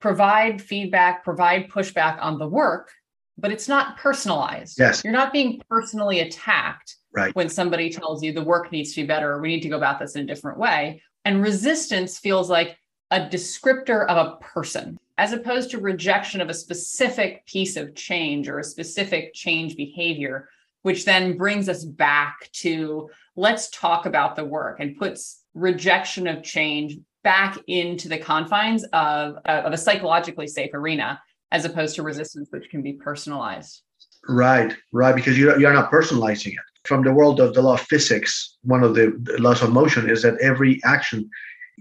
provide 0.00 0.60
feedback, 0.60 1.22
provide 1.22 1.68
pushback 1.68 2.18
on 2.20 2.38
the 2.38 2.48
work, 2.48 2.90
but 3.38 3.52
it's 3.52 3.68
not 3.68 3.98
personalized. 3.98 4.78
Yes. 4.78 5.04
You're 5.04 5.12
not 5.12 5.32
being 5.32 5.60
personally 5.68 6.20
attacked 6.20 6.96
right. 7.12 7.34
when 7.36 7.48
somebody 7.48 7.90
tells 7.90 8.22
you 8.22 8.32
the 8.32 8.42
work 8.42 8.72
needs 8.72 8.94
to 8.94 9.02
be 9.02 9.06
better 9.06 9.32
or 9.32 9.40
we 9.40 9.48
need 9.48 9.62
to 9.62 9.68
go 9.68 9.76
about 9.76 9.98
this 9.98 10.16
in 10.16 10.22
a 10.22 10.26
different 10.26 10.58
way. 10.58 11.02
And 11.24 11.42
resistance 11.42 12.18
feels 12.18 12.50
like 12.50 12.78
a 13.10 13.20
descriptor 13.20 14.06
of 14.06 14.26
a 14.26 14.36
person 14.36 14.98
as 15.18 15.32
opposed 15.32 15.70
to 15.70 15.78
rejection 15.78 16.40
of 16.40 16.48
a 16.48 16.54
specific 16.54 17.46
piece 17.46 17.76
of 17.76 17.94
change 17.94 18.48
or 18.48 18.58
a 18.58 18.64
specific 18.64 19.34
change 19.34 19.76
behavior, 19.76 20.48
which 20.82 21.04
then 21.04 21.36
brings 21.36 21.68
us 21.68 21.84
back 21.84 22.50
to 22.52 23.08
let's 23.36 23.70
talk 23.70 24.06
about 24.06 24.34
the 24.34 24.44
work 24.44 24.80
and 24.80 24.96
puts 24.96 25.44
rejection 25.54 26.26
of 26.26 26.42
change 26.42 26.96
back 27.22 27.58
into 27.66 28.08
the 28.08 28.18
confines 28.18 28.82
of, 28.92 29.36
of 29.44 29.72
a 29.72 29.76
psychologically 29.76 30.46
safe 30.46 30.70
arena 30.74 31.20
as 31.52 31.64
opposed 31.64 31.94
to 31.94 32.02
resistance 32.02 32.48
which 32.50 32.68
can 32.70 32.82
be 32.82 32.94
personalized. 32.94 33.82
Right 34.28 34.74
right 34.92 35.14
because 35.14 35.38
you're, 35.38 35.58
you're 35.60 35.72
not 35.72 35.90
personalizing 35.90 36.52
it 36.52 36.71
from 36.84 37.04
the 37.04 37.12
world 37.12 37.40
of 37.40 37.54
the 37.54 37.62
law 37.62 37.74
of 37.74 37.80
physics 37.80 38.56
one 38.62 38.82
of 38.82 38.94
the 38.94 39.16
laws 39.38 39.62
of 39.62 39.72
motion 39.72 40.08
is 40.08 40.22
that 40.22 40.40
every 40.40 40.80
action 40.84 41.28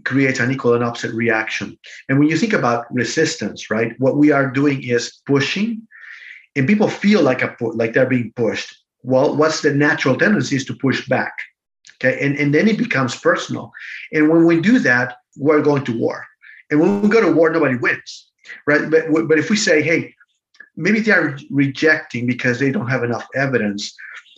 creates 0.06 0.40
an 0.40 0.52
equal 0.52 0.74
and 0.74 0.84
opposite 0.84 1.14
reaction 1.14 1.78
and 2.10 2.20
when 2.20 2.28
you 2.28 2.38
think 2.38 2.54
about 2.54 2.92
resistance 2.94 3.70
right 3.70 3.94
what 4.00 4.18
we 4.18 4.32
are 4.32 4.50
doing 4.50 4.84
is 4.84 5.22
pushing 5.26 5.82
and 6.56 6.68
people 6.68 6.88
feel 6.88 7.22
like 7.22 7.42
a 7.42 7.56
like 7.62 7.94
they're 7.94 8.06
being 8.06 8.32
pushed 8.36 8.76
well 9.04 9.36
what's 9.36 9.62
the 9.62 9.74
natural 9.74 10.16
tendency 10.16 10.56
is 10.56 10.66
to 10.66 10.76
push 10.76 11.08
back 11.08 11.34
Okay. 12.04 12.24
And, 12.26 12.36
and 12.38 12.54
then 12.54 12.68
it 12.68 12.78
becomes 12.78 13.16
personal. 13.16 13.72
And 14.12 14.30
when 14.30 14.46
we 14.46 14.60
do 14.60 14.80
that, 14.80 15.18
we're 15.38 15.62
going 15.62 15.84
to 15.86 15.98
war. 15.98 16.26
And 16.70 16.80
when 16.80 17.02
we 17.02 17.10
go 17.10 17.22
to 17.22 17.32
war, 17.32 17.50
nobody 17.50 17.76
wins. 17.76 18.30
Right. 18.66 18.90
But, 18.90 19.06
but 19.28 19.38
if 19.38 19.50
we 19.50 19.56
say, 19.56 19.82
hey, 19.82 20.14
maybe 20.76 21.00
they 21.00 21.12
are 21.12 21.38
rejecting 21.50 22.26
because 22.26 22.60
they 22.60 22.72
don't 22.72 22.90
have 22.90 23.04
enough 23.04 23.28
evidence, 23.36 23.96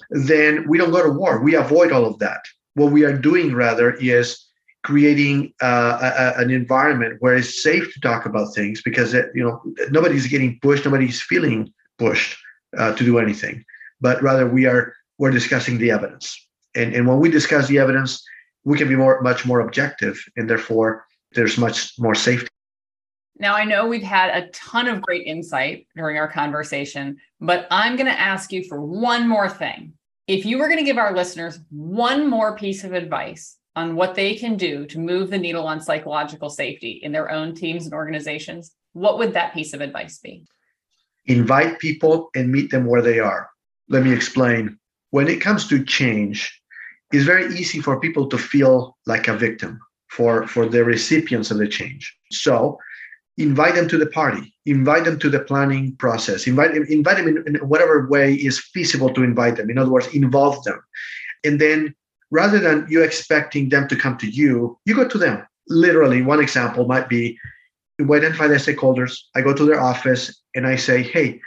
then 0.10 0.68
we 0.68 0.78
don't 0.78 0.92
go 0.92 1.04
to 1.04 1.12
war. 1.12 1.42
We 1.42 1.56
avoid 1.56 1.92
all 1.92 2.06
of 2.06 2.20
that. 2.20 2.42
What 2.76 2.92
we 2.92 3.04
are 3.04 3.18
doing 3.18 3.54
rather 3.54 3.92
is 3.92 4.44
creating 4.84 5.54
uh, 5.62 6.34
a, 6.38 6.42
an 6.42 6.52
environment 6.52 7.18
where 7.20 7.36
it's 7.36 7.64
safe 7.64 7.94
to 7.94 8.00
talk 8.02 8.26
about 8.26 8.54
things 8.54 8.82
because 8.82 9.14
it, 9.14 9.30
you 9.34 9.44
know 9.44 9.62
nobody's 9.92 10.28
getting 10.28 10.60
pushed, 10.62 10.86
nobody's 10.86 11.22
feeling 11.22 11.72
pushed 11.98 12.38
uh, 12.78 12.94
to 12.96 13.04
do 13.04 13.20
anything, 13.20 13.64
but 14.02 14.22
rather 14.22 14.48
we 14.48 14.66
are 14.66 14.94
we're 15.20 15.32
discussing 15.32 15.78
the 15.78 15.92
evidence 15.92 16.38
and, 16.76 16.94
and 16.94 17.08
when 17.08 17.20
we 17.20 17.30
discuss 17.30 17.68
the 17.68 17.80
evidence, 17.80 18.24
we 18.64 18.78
can 18.78 18.88
be 18.88 18.96
more 18.96 19.22
much 19.22 19.46
more 19.46 19.60
objective 19.60 20.24
and 20.36 20.50
therefore 20.50 21.06
there's 21.34 21.58
much 21.58 21.94
more 22.00 22.16
safety. 22.16 22.48
Now, 23.40 23.56
I 23.56 23.66
know 23.66 23.88
we've 23.88 24.04
had 24.04 24.30
a 24.30 24.48
ton 24.50 24.88
of 24.88 25.02
great 25.02 25.26
insight 25.26 25.88
during 25.96 26.18
our 26.18 26.28
conversation, 26.28 27.18
but 27.42 27.68
I'm 27.72 27.96
going 27.96 28.08
to 28.08 28.20
ask 28.20 28.52
you 28.52 28.64
for 28.64 28.80
one 28.80 29.28
more 29.28 29.50
thing. 29.50 29.94
If 30.28 30.46
you 30.46 30.60
were 30.60 30.68
going 30.68 30.80
to 30.80 30.86
give 30.86 30.98
our 30.98 31.16
listeners 31.16 31.60
one 31.70 32.30
more 32.30 32.56
piece 32.56 32.84
of 32.84 32.94
advice 32.94 33.58
on 33.76 33.96
what 33.96 34.16
they 34.16 34.36
can 34.36 34.56
do 34.56 34.86
to 34.86 35.00
move 35.00 35.30
the 35.30 35.38
needle 35.38 35.66
on 35.66 35.82
psychological 35.82 36.50
safety 36.50 37.00
in 37.04 37.12
their 37.12 37.32
own 37.32 37.56
teams 37.56 37.86
and 37.86 37.94
organizations, 37.94 38.72
what 38.94 39.18
would 39.18 39.34
that 39.34 39.54
piece 39.54 39.74
of 39.74 39.82
advice 39.82 40.20
be? 40.20 40.46
Invite 41.26 41.80
people 41.80 42.30
and 42.36 42.52
meet 42.52 42.70
them 42.70 42.86
where 42.86 43.02
they 43.02 43.20
are. 43.20 43.50
Let 43.90 44.04
me 44.04 44.14
explain. 44.14 44.78
When 45.10 45.28
it 45.28 45.42
comes 45.42 45.68
to 45.70 45.84
change, 45.84 46.62
it's 47.12 47.26
very 47.26 47.54
easy 47.56 47.80
for 47.82 48.00
people 48.00 48.28
to 48.28 48.38
feel 48.38 48.98
like 49.06 49.28
a 49.28 49.36
victim 49.36 49.80
for, 50.10 50.48
for 50.48 50.68
the 50.68 50.84
recipients 50.84 51.50
of 51.50 51.58
the 51.58 51.68
change. 51.68 52.16
So 52.32 52.78
invite 53.38 53.76
them 53.76 53.88
to 53.88 53.98
the 53.98 54.06
party, 54.08 54.54
invite 54.66 55.06
them 55.06 55.18
to 55.20 55.30
the 55.30 55.40
planning 55.40 55.96
process, 55.98 56.48
invite, 56.48 56.74
them 56.74 56.86
invite 56.90 57.18
them 57.18 57.28
in, 57.28 57.44
in 57.48 57.56
whatever 57.68 58.08
way 58.08 58.34
is 58.34 58.60
feasible 58.60 59.12
to 59.14 59.24
invite 59.24 59.56
them. 59.56 59.70
In 59.70 59.78
other 59.78 59.92
words, 59.92 60.08
involve 60.14 60.64
them. 60.64 60.80
And 61.44 61.60
then 61.60 61.96
rather 62.32 62.60
than 62.60 62.86
you 62.90 63.04
expecting 63.04 63.70
them 63.70 63.88
to 63.88 63.96
come 63.96 64.18
to 64.18 64.28
you, 64.28 64.78
you 64.86 64.96
go 64.96 65.08
to 65.08 65.18
them. 65.18 65.46
Literally, 65.70 66.22
one 66.22 66.42
example 66.42 66.86
might 66.86 67.10
be 67.10 67.38
we 68.00 68.18
identify 68.18 68.48
the 68.48 68.56
stakeholders. 68.56 69.18
I 69.36 69.42
go 69.42 69.54
to 69.54 69.66
their 69.66 69.80
office 69.80 70.42
and 70.56 70.68
I 70.68 70.76
say, 70.76 71.04
hey, 71.04 71.40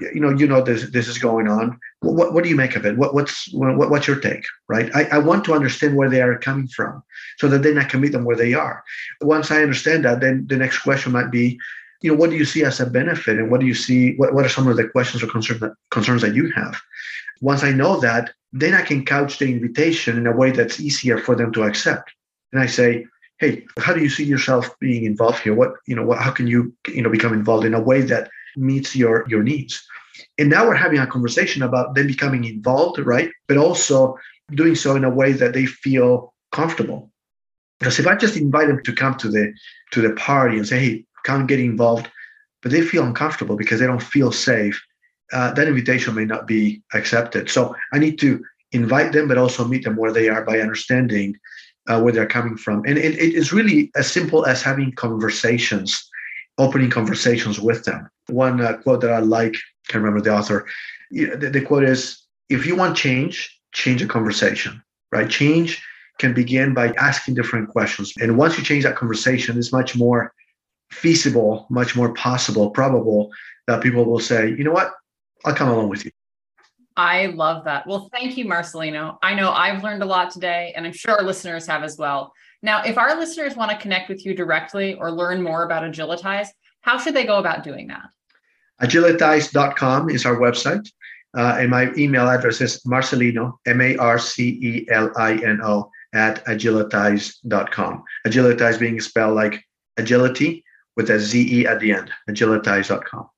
you 0.00 0.20
know, 0.20 0.30
you 0.30 0.46
know 0.46 0.62
this 0.62 0.90
this 0.90 1.08
is 1.08 1.18
going 1.18 1.48
on. 1.48 1.78
What 2.02 2.34
what 2.34 2.42
do 2.42 2.50
you 2.50 2.56
make 2.56 2.76
of 2.76 2.84
it? 2.84 2.96
What 2.96 3.14
what's 3.14 3.52
what, 3.52 3.90
what's 3.90 4.06
your 4.06 4.18
take? 4.18 4.44
Right? 4.68 4.90
I, 4.94 5.04
I 5.04 5.18
want 5.18 5.44
to 5.44 5.54
understand 5.54 5.96
where 5.96 6.10
they 6.10 6.20
are 6.20 6.38
coming 6.38 6.68
from, 6.68 7.02
so 7.38 7.48
that 7.48 7.62
then 7.62 7.78
I 7.78 7.84
can 7.84 8.00
meet 8.00 8.12
them 8.12 8.24
where 8.24 8.36
they 8.36 8.54
are. 8.54 8.82
Once 9.20 9.50
I 9.50 9.62
understand 9.62 10.04
that, 10.04 10.20
then 10.20 10.46
the 10.48 10.56
next 10.56 10.78
question 10.80 11.12
might 11.12 11.30
be, 11.30 11.58
you 12.02 12.10
know, 12.10 12.16
what 12.16 12.30
do 12.30 12.36
you 12.36 12.44
see 12.44 12.64
as 12.64 12.80
a 12.80 12.86
benefit, 12.86 13.38
and 13.38 13.50
what 13.50 13.60
do 13.60 13.66
you 13.66 13.74
see? 13.74 14.16
What 14.16 14.34
what 14.34 14.44
are 14.44 14.48
some 14.48 14.66
of 14.66 14.76
the 14.76 14.88
questions 14.88 15.22
or 15.22 15.28
concerns 15.28 15.60
that 15.60 15.74
concerns 15.90 16.22
that 16.22 16.34
you 16.34 16.50
have? 16.56 16.80
Once 17.40 17.62
I 17.62 17.72
know 17.72 18.00
that, 18.00 18.32
then 18.52 18.74
I 18.74 18.82
can 18.82 19.04
couch 19.04 19.38
the 19.38 19.46
invitation 19.46 20.18
in 20.18 20.26
a 20.26 20.36
way 20.36 20.50
that's 20.50 20.80
easier 20.80 21.18
for 21.18 21.34
them 21.34 21.52
to 21.52 21.62
accept. 21.62 22.12
And 22.52 22.60
I 22.60 22.66
say, 22.66 23.06
hey, 23.38 23.64
how 23.78 23.92
do 23.92 24.00
you 24.00 24.08
see 24.08 24.24
yourself 24.24 24.78
being 24.78 25.04
involved 25.04 25.38
here? 25.38 25.54
What 25.54 25.74
you 25.86 25.94
know, 25.94 26.04
what 26.04 26.18
how 26.18 26.32
can 26.32 26.46
you 26.46 26.74
you 26.88 27.02
know 27.02 27.10
become 27.10 27.32
involved 27.32 27.64
in 27.64 27.74
a 27.74 27.80
way 27.80 28.02
that 28.02 28.28
meets 28.56 28.94
your 28.96 29.24
your 29.28 29.42
needs. 29.42 29.86
And 30.38 30.50
now 30.50 30.66
we're 30.66 30.74
having 30.74 30.98
a 30.98 31.06
conversation 31.06 31.62
about 31.62 31.94
them 31.94 32.06
becoming 32.06 32.44
involved, 32.44 32.98
right? 32.98 33.30
But 33.48 33.56
also 33.56 34.16
doing 34.54 34.74
so 34.74 34.96
in 34.96 35.04
a 35.04 35.10
way 35.10 35.32
that 35.32 35.52
they 35.52 35.66
feel 35.66 36.34
comfortable. 36.52 37.10
Because 37.78 37.98
if 37.98 38.06
I 38.06 38.14
just 38.14 38.36
invite 38.36 38.68
them 38.68 38.82
to 38.84 38.92
come 38.92 39.16
to 39.16 39.28
the 39.28 39.52
to 39.92 40.00
the 40.00 40.14
party 40.14 40.56
and 40.56 40.66
say, 40.66 40.78
"Hey, 40.78 41.04
come 41.24 41.46
get 41.46 41.60
involved," 41.60 42.08
but 42.62 42.70
they 42.70 42.82
feel 42.82 43.04
uncomfortable 43.04 43.56
because 43.56 43.80
they 43.80 43.86
don't 43.86 44.02
feel 44.02 44.30
safe, 44.30 44.80
uh, 45.32 45.52
that 45.54 45.68
invitation 45.68 46.14
may 46.14 46.24
not 46.24 46.46
be 46.46 46.82
accepted. 46.94 47.50
So 47.50 47.74
I 47.92 47.98
need 47.98 48.18
to 48.20 48.44
invite 48.72 49.12
them, 49.12 49.28
but 49.28 49.38
also 49.38 49.66
meet 49.66 49.84
them 49.84 49.96
where 49.96 50.12
they 50.12 50.28
are 50.28 50.44
by 50.44 50.60
understanding 50.60 51.36
uh, 51.88 52.00
where 52.00 52.12
they're 52.12 52.26
coming 52.26 52.56
from. 52.56 52.84
And 52.86 52.98
it, 52.98 53.14
it 53.18 53.34
is 53.34 53.52
really 53.52 53.90
as 53.96 54.10
simple 54.10 54.46
as 54.46 54.62
having 54.62 54.92
conversations, 54.92 56.08
opening 56.58 56.90
conversations 56.90 57.60
with 57.60 57.84
them. 57.84 58.08
One 58.28 58.60
uh, 58.60 58.76
quote 58.78 59.00
that 59.00 59.12
I 59.12 59.18
like, 59.18 59.54
can't 59.88 60.02
remember 60.02 60.20
the 60.20 60.34
author. 60.34 60.66
The, 61.10 61.50
the 61.52 61.60
quote 61.60 61.84
is, 61.84 62.22
"If 62.48 62.66
you 62.66 62.76
want 62.76 62.96
change, 62.96 63.60
change 63.72 64.02
a 64.02 64.06
conversation." 64.06 64.82
Right? 65.10 65.28
Change 65.28 65.82
can 66.18 66.32
begin 66.34 66.72
by 66.74 66.92
asking 66.92 67.34
different 67.34 67.68
questions, 67.68 68.12
and 68.20 68.38
once 68.38 68.56
you 68.56 68.64
change 68.64 68.84
that 68.84 68.96
conversation, 68.96 69.58
it's 69.58 69.72
much 69.72 69.96
more 69.96 70.32
feasible, 70.90 71.66
much 71.70 71.96
more 71.96 72.12
possible, 72.14 72.70
probable 72.70 73.30
that 73.66 73.82
people 73.82 74.04
will 74.04 74.20
say, 74.20 74.50
"You 74.50 74.64
know 74.64 74.72
what? 74.72 74.92
I'll 75.44 75.54
come 75.54 75.68
along 75.68 75.88
with 75.88 76.04
you." 76.04 76.10
I 76.96 77.26
love 77.26 77.64
that. 77.64 77.86
Well, 77.86 78.08
thank 78.12 78.36
you, 78.36 78.44
Marcelino. 78.44 79.16
I 79.22 79.34
know 79.34 79.50
I've 79.50 79.82
learned 79.82 80.02
a 80.02 80.06
lot 80.06 80.30
today, 80.30 80.72
and 80.76 80.86
I'm 80.86 80.92
sure 80.92 81.16
our 81.16 81.22
listeners 81.22 81.66
have 81.66 81.82
as 81.82 81.96
well. 81.96 82.32
Now, 82.62 82.82
if 82.84 82.98
our 82.98 83.18
listeners 83.18 83.56
want 83.56 83.70
to 83.70 83.78
connect 83.78 84.08
with 84.08 84.24
you 84.24 84.34
directly 84.34 84.94
or 84.94 85.10
learn 85.10 85.42
more 85.42 85.64
about 85.64 85.82
Agilityze, 85.82 86.48
how 86.82 86.98
should 86.98 87.14
they 87.14 87.24
go 87.24 87.38
about 87.38 87.64
doing 87.64 87.88
that? 87.88 88.02
Agilityze.com 88.80 90.10
is 90.10 90.24
our 90.26 90.36
website. 90.36 90.88
Uh, 91.36 91.56
and 91.58 91.70
my 91.70 91.92
email 91.96 92.28
address 92.28 92.60
is 92.60 92.80
Marcelino, 92.84 93.54
M 93.66 93.80
A 93.80 93.96
R 93.96 94.18
C 94.18 94.48
E 94.62 94.86
L 94.90 95.10
I 95.16 95.34
N 95.34 95.60
O, 95.62 95.90
at 96.12 96.44
agilityze.com. 96.44 98.04
Agilityze 98.26 98.78
being 98.78 99.00
spelled 99.00 99.34
like 99.34 99.64
agility 99.96 100.62
with 100.96 101.10
a 101.10 101.18
Z 101.18 101.60
E 101.60 101.66
at 101.66 101.80
the 101.80 101.92
end, 101.92 102.10
agilityze.com. 102.28 103.28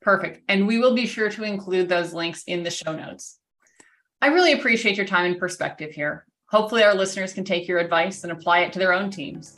Perfect. 0.00 0.42
And 0.48 0.66
we 0.66 0.78
will 0.78 0.94
be 0.94 1.06
sure 1.06 1.28
to 1.30 1.42
include 1.42 1.88
those 1.88 2.14
links 2.14 2.44
in 2.46 2.62
the 2.62 2.70
show 2.70 2.92
notes. 2.92 3.38
I 4.22 4.28
really 4.28 4.52
appreciate 4.52 4.96
your 4.96 5.06
time 5.06 5.26
and 5.26 5.38
perspective 5.38 5.90
here. 5.90 6.24
Hopefully, 6.50 6.82
our 6.82 6.94
listeners 6.94 7.32
can 7.32 7.44
take 7.44 7.68
your 7.68 7.78
advice 7.78 8.22
and 8.22 8.32
apply 8.32 8.60
it 8.60 8.72
to 8.72 8.78
their 8.78 8.92
own 8.92 9.10
teams. 9.10 9.56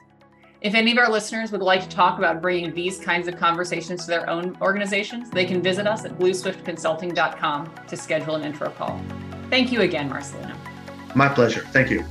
If 0.60 0.74
any 0.74 0.92
of 0.92 0.98
our 0.98 1.10
listeners 1.10 1.52
would 1.52 1.62
like 1.62 1.82
to 1.82 1.88
talk 1.88 2.18
about 2.18 2.42
bringing 2.42 2.74
these 2.74 3.00
kinds 3.00 3.28
of 3.28 3.36
conversations 3.38 4.02
to 4.04 4.10
their 4.10 4.28
own 4.28 4.58
organizations, 4.60 5.30
they 5.30 5.46
can 5.46 5.62
visit 5.62 5.86
us 5.86 6.04
at 6.04 6.18
blueswiftconsulting.com 6.18 7.74
to 7.88 7.96
schedule 7.96 8.34
an 8.34 8.42
intro 8.42 8.68
call. 8.70 9.00
Thank 9.48 9.72
you 9.72 9.80
again, 9.80 10.10
Marcelino. 10.10 10.54
My 11.14 11.28
pleasure. 11.28 11.62
Thank 11.72 11.90
you. 11.90 12.04